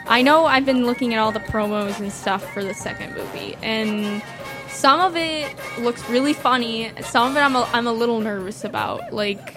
I 0.08 0.22
know 0.22 0.46
I've 0.46 0.66
been 0.66 0.86
looking 0.86 1.14
at 1.14 1.20
all 1.20 1.32
the 1.32 1.40
promos 1.40 2.00
and 2.00 2.12
stuff 2.12 2.44
for 2.54 2.64
the 2.64 2.74
second 2.74 3.16
movie, 3.16 3.56
and 3.64 4.22
some 4.70 5.00
of 5.00 5.16
it 5.16 5.56
looks 5.80 6.08
really 6.10 6.34
funny. 6.34 6.92
Some 7.02 7.32
of 7.32 7.38
it 7.38 7.40
I'm 7.40 7.56
a, 7.56 7.64
I'm 7.74 7.88
a 7.88 7.94
little 7.94 8.20
nervous 8.20 8.64
about. 8.64 9.14
Like, 9.14 9.56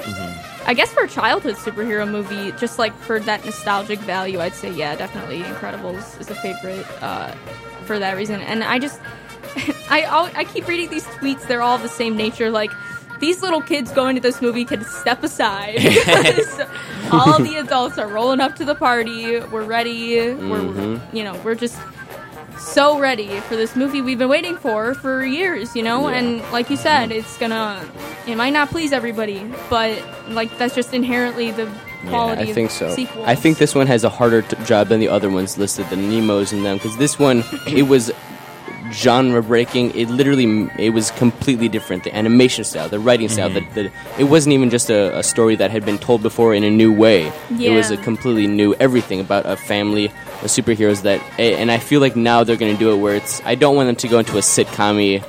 I 0.66 0.74
guess 0.74 0.92
for 0.92 1.04
a 1.04 1.08
childhood 1.08 1.56
superhero 1.56 2.10
movie, 2.10 2.52
just 2.58 2.78
like 2.78 2.94
for 2.96 3.20
that 3.20 3.44
nostalgic 3.44 3.98
value, 4.00 4.40
I'd 4.40 4.54
say 4.54 4.72
yeah, 4.72 4.94
definitely 4.96 5.40
Incredibles 5.40 6.18
is 6.20 6.30
a 6.30 6.34
favorite 6.36 6.86
uh, 7.02 7.32
for 7.84 7.98
that 7.98 8.16
reason. 8.16 8.40
And 8.40 8.64
I 8.64 8.78
just, 8.78 9.00
I 9.90 10.30
I 10.34 10.44
keep 10.44 10.66
reading 10.66 10.88
these 10.88 11.04
tweets. 11.06 11.46
They're 11.46 11.62
all 11.62 11.78
the 11.78 11.88
same 11.88 12.16
nature, 12.16 12.50
like. 12.50 12.70
These 13.20 13.42
little 13.42 13.60
kids 13.60 13.90
going 13.92 14.14
to 14.16 14.20
this 14.20 14.40
movie 14.40 14.64
can 14.64 14.84
step 14.84 15.22
aside 15.22 15.78
all 17.10 17.38
the 17.38 17.56
adults 17.56 17.98
are 17.98 18.08
rolling 18.08 18.40
up 18.40 18.56
to 18.56 18.64
the 18.64 18.74
party. 18.74 19.40
We're 19.40 19.64
ready. 19.64 20.16
We're, 20.16 20.60
mm-hmm. 20.60 21.16
you 21.16 21.24
know, 21.24 21.34
we're 21.44 21.54
just 21.54 21.78
so 22.58 22.98
ready 22.98 23.40
for 23.40 23.56
this 23.56 23.76
movie 23.76 24.02
we've 24.02 24.18
been 24.18 24.28
waiting 24.28 24.56
for 24.56 24.94
for 24.94 25.24
years, 25.24 25.74
you 25.76 25.82
know? 25.82 26.08
Yeah. 26.08 26.16
And 26.16 26.52
like 26.52 26.70
you 26.70 26.76
said, 26.76 27.12
it's 27.12 27.38
gonna, 27.38 27.84
it 28.26 28.36
might 28.36 28.50
not 28.50 28.68
please 28.68 28.92
everybody, 28.92 29.50
but 29.70 30.02
like 30.28 30.56
that's 30.58 30.74
just 30.74 30.92
inherently 30.92 31.50
the 31.50 31.70
quality 32.06 32.50
I 32.50 32.52
think 32.52 32.70
of 32.70 32.76
so. 32.76 32.94
sequels. 32.94 33.26
I 33.26 33.34
think 33.34 33.58
this 33.58 33.74
one 33.74 33.86
has 33.86 34.04
a 34.04 34.08
harder 34.08 34.42
t- 34.42 34.56
job 34.64 34.88
than 34.88 35.00
the 35.00 35.08
other 35.08 35.30
ones 35.30 35.58
listed, 35.58 35.88
the 35.90 35.96
Nemos 35.96 36.52
and 36.52 36.64
them, 36.64 36.76
because 36.76 36.96
this 36.96 37.18
one 37.18 37.44
it 37.66 37.88
was 37.88 38.10
genre 38.92 39.42
breaking. 39.42 39.94
It 39.94 40.08
literally 40.08 40.68
it 40.78 40.90
was 40.90 41.10
completely 41.12 41.68
different. 41.68 42.04
The 42.04 42.14
animation 42.16 42.64
style, 42.64 42.88
the 42.88 42.98
writing 42.98 43.28
style, 43.28 43.50
Mm-hmm. 43.50 43.74
the, 43.74 43.82
the, 43.84 43.92
it 44.18 44.24
wasn't 44.24 44.52
even 44.54 44.70
just 44.70 44.90
a, 44.90 45.16
a 45.18 45.22
story 45.22 45.56
that 45.56 45.70
had 45.70 45.84
been 45.84 45.98
told 45.98 46.22
before 46.22 46.54
in 46.54 46.64
a 46.64 46.70
new 46.70 46.92
way. 46.92 47.32
It 47.50 47.70
was 47.74 47.90
a 47.90 47.96
completely 47.96 48.46
new 48.46 48.74
everything 48.74 49.20
about 49.20 49.46
a 49.46 49.56
family 49.56 50.06
of 50.06 50.44
superheroes 50.48 51.02
that, 51.02 51.20
and 51.38 51.70
I 51.70 51.78
feel 51.78 52.00
like 52.00 52.14
now 52.16 52.44
they're 52.44 52.56
going 52.56 52.72
to 52.72 52.78
do 52.78 52.92
it 52.92 52.96
where 52.96 53.14
it's. 53.16 53.40
I 53.44 53.54
don't 53.54 53.74
want 53.76 53.86
them 53.88 53.96
to 53.96 54.08
go 54.08 54.18
into 54.18 54.36
a 54.38 54.40
sitcom 54.40 55.22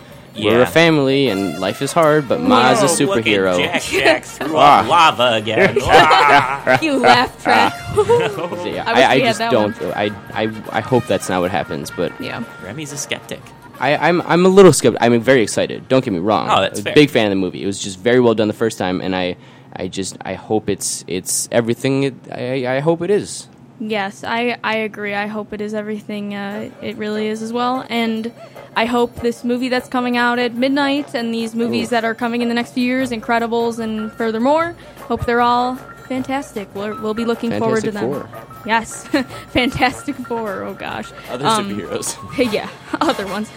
We're 0.44 0.62
a 0.62 0.66
family 0.68 1.30
and 1.30 1.60
life 1.60 1.82
is 1.82 1.92
hard, 1.94 2.28
but 2.28 2.42
Ma's 2.42 2.82
a 2.82 3.04
Oh, 3.04 3.08
look 3.08 3.20
at 3.20 3.26
superhero. 3.26 3.58
Jack 3.58 3.82
Jack 4.00 4.24
threw 4.26 4.56
Ah. 4.58 4.82
up 4.82 4.88
lava 4.88 5.34
again. 5.38 5.76
You 6.84 6.98
laugh 6.98 7.42
track. 7.44 7.74
Yeah, 7.96 8.04
I 8.06 8.50
wish 8.50 8.66
I, 8.66 9.04
I 9.04 9.16
we 9.16 9.22
had 9.22 9.28
just 9.30 9.40
that 9.40 9.52
don't. 9.52 9.76
I, 9.96 10.06
I, 10.34 10.64
I 10.72 10.82
hope 10.82 11.06
that's 11.08 11.30
not 11.30 11.42
what 11.42 11.52
happens, 11.52 11.90
but 11.92 12.12
yeah. 12.22 12.44
Remy's 12.64 12.92
a 12.94 12.98
skeptic. 12.98 13.42
I, 13.80 13.96
I'm 14.10 14.22
I'm 14.24 14.46
a 14.46 14.50
little 14.50 14.74
skeptical. 14.74 15.06
I'm 15.06 15.20
very 15.22 15.42
excited. 15.42 15.88
Don't 15.88 16.04
get 16.04 16.12
me 16.14 16.20
wrong. 16.20 16.50
Oh, 16.50 16.62
that's 16.62 16.72
I 16.72 16.72
was 16.72 16.80
a 16.82 16.84
fair. 16.84 16.96
big 16.96 17.10
fan 17.10 17.26
of 17.28 17.32
the 17.32 17.36
movie. 17.38 17.64
It 17.64 17.66
was 17.66 17.80
just 17.80 17.98
very 18.00 18.20
well 18.20 18.34
done 18.36 18.48
the 18.48 18.54
first 18.54 18.78
time, 18.78 19.00
and 19.02 19.16
I 19.16 19.38
I 19.74 19.88
just 19.88 20.18
I 20.22 20.34
hope 20.34 20.70
it's 20.70 21.04
it's 21.08 21.48
everything. 21.52 22.04
It, 22.04 22.14
I 22.32 22.78
I 22.78 22.80
hope 22.82 23.02
it 23.02 23.10
is. 23.10 23.48
Yes, 23.80 24.24
I, 24.26 24.58
I 24.64 24.76
agree. 24.78 25.14
I 25.14 25.28
hope 25.28 25.54
it 25.54 25.62
is 25.62 25.74
everything 25.74 26.36
uh, 26.36 26.70
it 26.82 26.98
really 26.98 27.28
is 27.28 27.42
as 27.42 27.54
well. 27.54 27.86
And 27.90 28.32
I 28.76 28.86
hope 28.86 29.16
this 29.18 29.44
movie 29.44 29.70
that's 29.70 29.88
coming 29.88 30.18
out 30.18 30.38
at 30.38 30.54
midnight 30.54 31.16
and 31.16 31.34
these 31.34 31.56
movies 31.56 31.88
Ooh. 31.88 31.92
that 31.92 32.04
are 32.06 32.14
coming 32.16 32.42
in 32.42 32.50
the 32.50 32.56
next 32.56 32.74
few 32.74 32.84
years, 32.84 33.12
Incredibles 33.12 33.80
and 33.80 34.12
furthermore, 34.12 34.76
hope 35.08 35.26
they're 35.26 35.42
all 35.42 35.76
fantastic. 36.10 36.68
We'll, 36.76 37.00
we'll 37.02 37.14
be 37.14 37.24
looking 37.24 37.58
forward 37.58 37.84
to 37.86 37.92
them. 37.92 38.04
Four. 38.04 38.30
Yes, 38.66 39.08
Fantastic 39.52 40.16
Four. 40.16 40.64
Oh 40.64 40.74
gosh. 40.74 41.12
Other 41.30 41.46
Um, 41.46 41.70
superheroes. 41.70 42.52
yeah, 42.54 42.70
other 43.02 43.26
ones. 43.28 43.50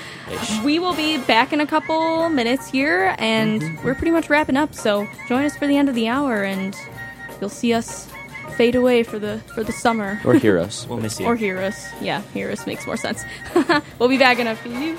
We 0.64 0.78
will 0.78 0.94
be 0.94 1.18
back 1.18 1.52
in 1.52 1.60
a 1.60 1.66
couple 1.66 2.28
minutes 2.28 2.68
here, 2.68 3.16
and 3.18 3.60
Mm-hmm. 3.60 3.84
we're 3.84 3.94
pretty 3.96 4.12
much 4.12 4.30
wrapping 4.30 4.56
up. 4.56 4.74
So 4.74 5.08
join 5.28 5.44
us 5.44 5.56
for 5.56 5.66
the 5.66 5.76
end 5.76 5.88
of 5.88 5.94
the 5.96 6.06
hour, 6.08 6.44
and 6.44 6.76
you'll 7.40 7.50
see 7.50 7.72
us 7.74 8.08
fade 8.52 8.74
away 8.74 9.02
for 9.02 9.18
the 9.18 9.38
for 9.54 9.62
the 9.64 9.72
summer. 9.72 10.20
or 10.24 10.34
heroes. 10.34 10.86
We'll 10.88 11.00
miss 11.00 11.18
you. 11.20 11.26
Or 11.26 11.36
hear 11.36 11.58
us. 11.58 11.88
Yeah, 12.00 12.22
hear 12.32 12.50
us 12.50 12.66
makes 12.66 12.86
more 12.86 12.96
sense. 12.96 13.22
we'll 13.98 14.08
be 14.08 14.18
back 14.18 14.38
in 14.38 14.46
a 14.46 14.56
few. 14.56 14.98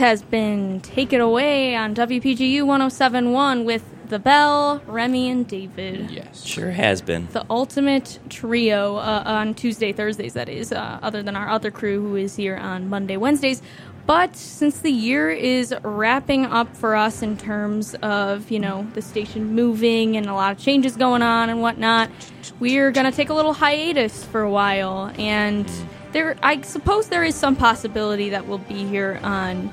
Has 0.00 0.22
been 0.22 0.80
Take 0.80 1.12
It 1.12 1.20
Away 1.20 1.76
on 1.76 1.94
WPGU 1.94 2.64
1071 2.64 3.66
with 3.66 3.84
The 4.08 4.18
Belle, 4.18 4.80
Remy, 4.86 5.28
and 5.28 5.46
David. 5.46 6.10
Yes. 6.10 6.42
Sure 6.42 6.70
has 6.70 7.02
been. 7.02 7.28
The 7.32 7.44
ultimate 7.50 8.18
trio 8.30 8.96
uh, 8.96 9.22
on 9.26 9.52
Tuesday, 9.52 9.92
Thursdays, 9.92 10.32
that 10.32 10.48
is, 10.48 10.72
uh, 10.72 11.00
other 11.02 11.22
than 11.22 11.36
our 11.36 11.50
other 11.50 11.70
crew 11.70 12.00
who 12.00 12.16
is 12.16 12.34
here 12.34 12.56
on 12.56 12.88
Monday, 12.88 13.18
Wednesdays. 13.18 13.60
But 14.06 14.34
since 14.36 14.78
the 14.78 14.90
year 14.90 15.30
is 15.30 15.74
wrapping 15.82 16.46
up 16.46 16.74
for 16.74 16.96
us 16.96 17.20
in 17.20 17.36
terms 17.36 17.94
of, 17.96 18.50
you 18.50 18.58
know, 18.58 18.88
the 18.94 19.02
station 19.02 19.54
moving 19.54 20.16
and 20.16 20.24
a 20.24 20.32
lot 20.32 20.52
of 20.52 20.58
changes 20.58 20.96
going 20.96 21.20
on 21.20 21.50
and 21.50 21.60
whatnot, 21.60 22.10
we're 22.58 22.90
going 22.90 23.04
to 23.04 23.14
take 23.14 23.28
a 23.28 23.34
little 23.34 23.52
hiatus 23.52 24.24
for 24.24 24.40
a 24.40 24.50
while. 24.50 25.12
And 25.18 25.70
there, 26.12 26.38
I 26.42 26.62
suppose 26.62 27.08
there 27.08 27.22
is 27.22 27.34
some 27.34 27.54
possibility 27.54 28.30
that 28.30 28.46
we'll 28.46 28.58
be 28.58 28.86
here 28.86 29.20
on 29.22 29.70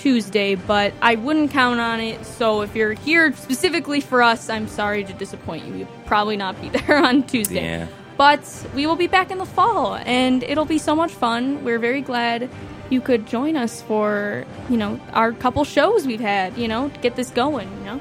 Tuesday, 0.00 0.54
but 0.54 0.94
I 1.02 1.16
wouldn't 1.16 1.50
count 1.50 1.78
on 1.78 2.00
it. 2.00 2.24
So 2.24 2.62
if 2.62 2.74
you're 2.74 2.94
here 2.94 3.34
specifically 3.34 4.00
for 4.00 4.22
us, 4.22 4.48
I'm 4.48 4.66
sorry 4.66 5.04
to 5.04 5.12
disappoint 5.12 5.66
you. 5.66 5.74
You'll 5.74 5.88
probably 6.06 6.38
not 6.38 6.58
be 6.60 6.68
there 6.78 7.04
on 7.04 7.22
Tuesday. 7.24 7.62
Yeah. 7.62 7.86
But 8.16 8.66
we 8.74 8.86
will 8.86 8.96
be 8.96 9.06
back 9.06 9.30
in 9.30 9.38
the 9.38 9.46
fall, 9.46 9.96
and 9.96 10.42
it'll 10.42 10.64
be 10.64 10.78
so 10.78 10.94
much 10.94 11.12
fun. 11.12 11.64
We're 11.64 11.78
very 11.78 12.00
glad 12.00 12.50
you 12.90 13.00
could 13.00 13.26
join 13.26 13.56
us 13.56 13.82
for 13.82 14.44
you 14.68 14.76
know 14.76 15.00
our 15.12 15.32
couple 15.32 15.64
shows 15.64 16.06
we've 16.06 16.20
had. 16.20 16.56
You 16.56 16.68
know, 16.68 16.90
get 17.00 17.16
this 17.16 17.30
going. 17.30 17.70
You 17.78 17.84
know, 17.84 18.00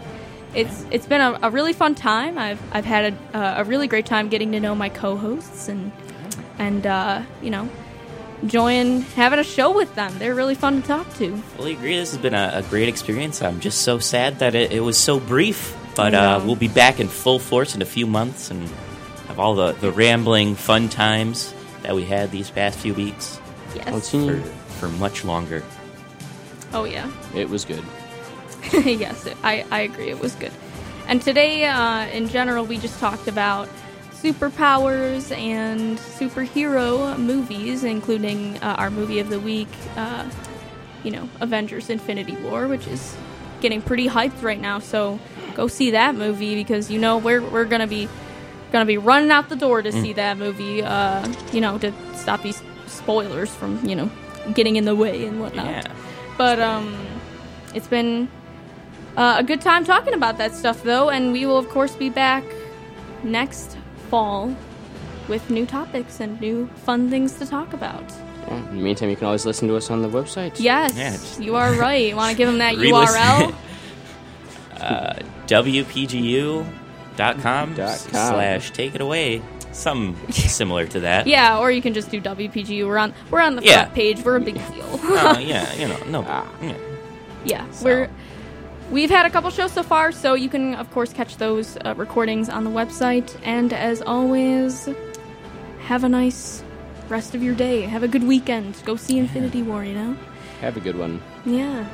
it's 0.54 0.86
it's 0.92 1.06
been 1.06 1.22
a, 1.22 1.40
a 1.44 1.50
really 1.50 1.74
fun 1.74 1.96
time. 1.96 2.38
I've 2.38 2.62
I've 2.74 2.86
had 2.86 3.14
a, 3.14 3.38
uh, 3.38 3.62
a 3.62 3.64
really 3.64 3.88
great 3.88 4.06
time 4.06 4.28
getting 4.30 4.52
to 4.54 4.60
know 4.60 4.76
my 4.76 4.90
co-hosts 4.90 5.70
and 5.70 5.92
and 6.58 6.86
uh, 6.86 7.24
you 7.42 7.50
know 7.50 7.70
enjoying 8.42 9.02
having 9.02 9.40
a 9.40 9.44
show 9.44 9.76
with 9.76 9.94
them. 9.96 10.18
They're 10.20 10.36
really 10.36 10.56
fun 10.56 10.82
to 10.82 10.88
talk 10.88 11.14
to. 11.16 11.36
Fully 11.38 11.74
agree. 11.74 11.96
This 11.98 12.12
has 12.12 12.22
been 12.22 12.34
a, 12.34 12.52
a 12.56 12.62
great 12.64 12.88
experience. 12.90 13.42
I'm 13.42 13.60
just 13.60 13.82
so 13.82 14.00
sad 14.00 14.40
that 14.40 14.56
it, 14.56 14.72
it 14.72 14.80
was 14.82 14.98
so 14.98 15.20
brief. 15.20 15.76
But 15.96 16.14
I 16.16 16.36
uh, 16.36 16.46
we'll 16.46 16.56
be 16.56 16.68
back 16.70 17.00
in 17.00 17.08
full 17.08 17.40
force 17.40 17.76
in 17.76 17.82
a 17.82 17.86
few 17.86 18.08
months 18.08 18.52
and 18.52 18.62
have 19.28 19.40
all 19.40 19.56
the, 19.56 19.74
the 19.74 19.92
rambling, 19.92 20.56
fun 20.56 20.88
times 20.88 21.54
that 21.84 21.96
we 21.96 22.04
had 22.06 22.32
these 22.32 22.50
past 22.50 22.80
few 22.80 22.94
weeks 22.94 23.40
Yes. 23.76 24.10
for, 24.12 24.40
for 24.80 24.88
much 24.90 25.26
longer. 25.26 25.64
Oh 26.74 26.86
yeah. 26.86 27.12
It 27.36 27.50
was 27.50 27.66
good. 27.66 27.84
yes, 28.74 29.26
it, 29.26 29.36
I, 29.44 29.66
I 29.72 29.82
agree. 29.82 30.10
It 30.10 30.20
was 30.20 30.36
good. 30.36 30.52
And 31.08 31.22
today, 31.22 31.66
uh, 31.66 32.06
in 32.08 32.28
general, 32.30 32.66
we 32.66 32.78
just 32.78 33.00
talked 33.00 33.28
about 33.28 33.68
superpowers 34.22 35.36
and 35.36 35.98
superhero 35.98 37.18
movies, 37.18 37.84
including 37.84 38.58
uh, 38.58 38.76
our 38.78 38.92
movie 38.92 39.20
of 39.20 39.30
the 39.30 39.40
week, 39.40 39.70
uh, 39.96 40.30
you 41.04 41.12
know, 41.12 41.30
Avengers 41.40 41.90
Infinity 41.90 42.36
War, 42.38 42.68
which 42.68 42.88
is 42.88 43.16
getting 43.62 43.82
pretty 43.82 44.08
hyped 44.08 44.42
right 44.42 44.60
now. 44.60 44.80
So 44.80 45.20
go 45.56 45.68
see 45.68 45.92
that 45.92 46.16
movie 46.16 46.56
because 46.56 46.92
you 46.92 47.00
know 47.00 47.18
we're, 47.18 47.42
we're 47.42 47.66
going 47.66 47.82
to 47.82 47.88
be 47.88 48.10
gonna 48.72 48.86
be 48.86 48.98
running 48.98 49.32
out 49.32 49.50
the 49.50 49.56
door 49.56 49.82
to 49.82 49.92
see 49.92 50.14
that 50.14 50.38
movie, 50.38 50.84
uh, 50.84 51.28
you 51.52 51.62
know, 51.62 51.78
to 51.80 51.92
stop 52.16 52.42
these 52.44 52.62
spoilers 52.86 53.54
from, 53.54 53.84
you 53.86 53.96
know, 53.96 54.12
getting 54.54 54.76
in 54.76 54.86
the 54.86 54.96
way 54.96 55.26
and 55.26 55.40
whatnot. 55.40 55.66
Yeah. 55.66 55.94
But 56.38 56.60
um, 56.60 56.96
it's 57.74 57.88
been 57.88 58.30
uh, 59.18 59.38
a 59.40 59.44
good 59.44 59.62
time 59.62 59.86
talking 59.86 60.14
about 60.14 60.38
that 60.38 60.54
stuff, 60.54 60.84
though, 60.84 61.10
and 61.10 61.32
we 61.32 61.46
will 61.46 61.58
of 61.58 61.70
course 61.70 61.96
be 61.96 62.10
back 62.10 62.44
next 63.24 63.76
fall 64.10 64.56
with 65.28 65.50
new 65.50 65.66
topics 65.66 66.20
and 66.20 66.40
new 66.42 66.68
fun 66.86 67.10
things 67.10 67.34
to 67.40 67.46
talk 67.46 67.74
about. 67.74 68.04
Yeah. 68.48 68.58
In 68.70 68.78
the 68.78 68.82
meantime, 68.84 69.10
you 69.10 69.16
can 69.16 69.26
always 69.28 69.46
listen 69.46 69.68
to 69.68 69.76
us 69.76 69.90
on 69.92 70.02
the 70.02 70.10
website. 70.10 70.60
Yes, 70.60 70.96
Yeah, 70.98 71.12
just- 71.12 71.40
you 71.42 71.56
are 71.56 71.74
right. 71.74 72.16
Want 72.16 72.32
to 72.32 72.38
give 72.38 72.48
them 72.48 72.58
that 72.60 72.76
Re-listen. 72.78 73.16
URL? 73.22 73.56
WPGU.com 75.48 76.66
Dot 77.18 77.36
com. 77.40 77.74
slash 78.12 78.72
take 78.72 78.96
it 78.96 79.02
away. 79.02 79.42
Something 79.72 80.32
similar 80.32 80.88
to 80.88 81.02
that. 81.02 81.28
yeah, 81.28 81.60
or 81.60 81.72
you 81.72 81.82
can 81.82 81.94
just 81.94 82.10
do 82.10 82.20
WPGU. 82.22 82.88
We're 82.88 82.98
on 82.98 83.14
we're 83.30 83.42
on 83.42 83.56
the 83.56 83.62
Yeah. 83.64 83.82
front 83.84 83.94
page. 83.94 84.24
We're 84.24 84.38
a 84.38 84.42
big 84.42 84.56
deal. 84.56 84.86
Oh, 85.04 85.38
yeah, 85.40 85.72
you 85.76 85.88
know, 85.88 85.98
no. 86.08 86.26
Ah. 86.28 86.50
yeah. 86.62 86.78
Yeah, 87.46 87.72
So- 87.72 87.86
we're 87.86 88.10
we've 88.92 89.10
had 89.10 89.26
a 89.26 89.30
couple 89.30 89.50
shows 89.50 89.72
so 89.72 89.84
far, 89.84 90.12
so 90.12 90.34
you 90.34 90.50
can 90.50 90.76
of 90.76 90.90
course 90.92 91.14
catch 91.14 91.38
those 91.38 91.78
uh, 91.86 91.94
recordings 91.96 92.50
on 92.50 92.64
the 92.64 92.70
website. 92.70 93.36
And 93.44 93.74
as 93.74 94.02
always, 94.02 94.90
have 95.82 96.04
a 96.04 96.10
nice 96.10 96.64
rest 97.10 97.34
of 97.36 97.42
your 97.44 97.56
day. 97.56 97.82
Have 97.82 98.04
a 98.04 98.08
good 98.08 98.24
weekend. 98.24 98.82
Go 98.86 98.96
see 98.96 99.18
Infinity 99.18 99.64
War. 99.64 99.84
You 99.84 99.94
know, 99.96 100.18
Have 100.62 100.78
a 100.78 100.80
good 100.80 100.98
one. 100.98 101.22
yeah, 101.46 101.86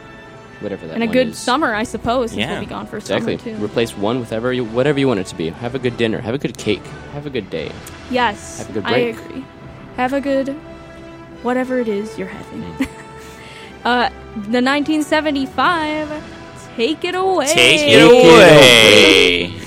Whatever 0.62 0.88
that 0.88 0.93
and 0.95 1.03
a 1.03 1.08
good 1.08 1.27
is. 1.29 1.38
summer, 1.38 1.73
I 1.73 1.84
suppose. 1.84 2.31
Since 2.31 2.39
Yeah, 2.39 2.51
we'll 2.51 2.60
be 2.62 2.65
gone 2.65 2.88
for 2.88 2.97
Exactly. 2.97 3.38
summer 3.38 3.58
too. 3.58 3.63
Replace 3.63 3.95
one 3.97 4.19
with 4.19 4.29
whatever 4.31 4.53
you, 4.53 4.63
whatever 4.63 4.99
you 4.99 5.08
want 5.08 5.19
it 5.19 5.27
to 5.27 5.36
be. 5.36 5.49
Have 5.49 5.75
a 5.75 5.79
good 5.79 5.97
dinner. 5.97 6.19
Have 6.21 6.34
a 6.34 6.38
good 6.38 6.58
cake. 6.58 6.84
Have 7.13 7.25
a 7.25 7.29
good 7.29 7.49
day. 7.49 7.71
yes, 8.10 8.60
Have 8.60 8.69
a 8.69 8.73
good 8.73 8.86
I 8.86 8.97
agree. 8.97 9.45
Have 9.97 10.13
a 10.13 10.21
good 10.21 10.49
whatever 11.43 11.77
it 11.79 11.88
is 11.88 12.17
you're 12.17 12.27
having. 12.27 12.62
Mm. 12.63 12.81
uh, 13.86 14.10
the 14.49 14.62
1975. 14.62 16.10
Take 16.76 17.06
it 17.06 17.16
away. 17.16 17.48
Take 17.48 17.82
it 17.88 18.02
away. 18.02 19.64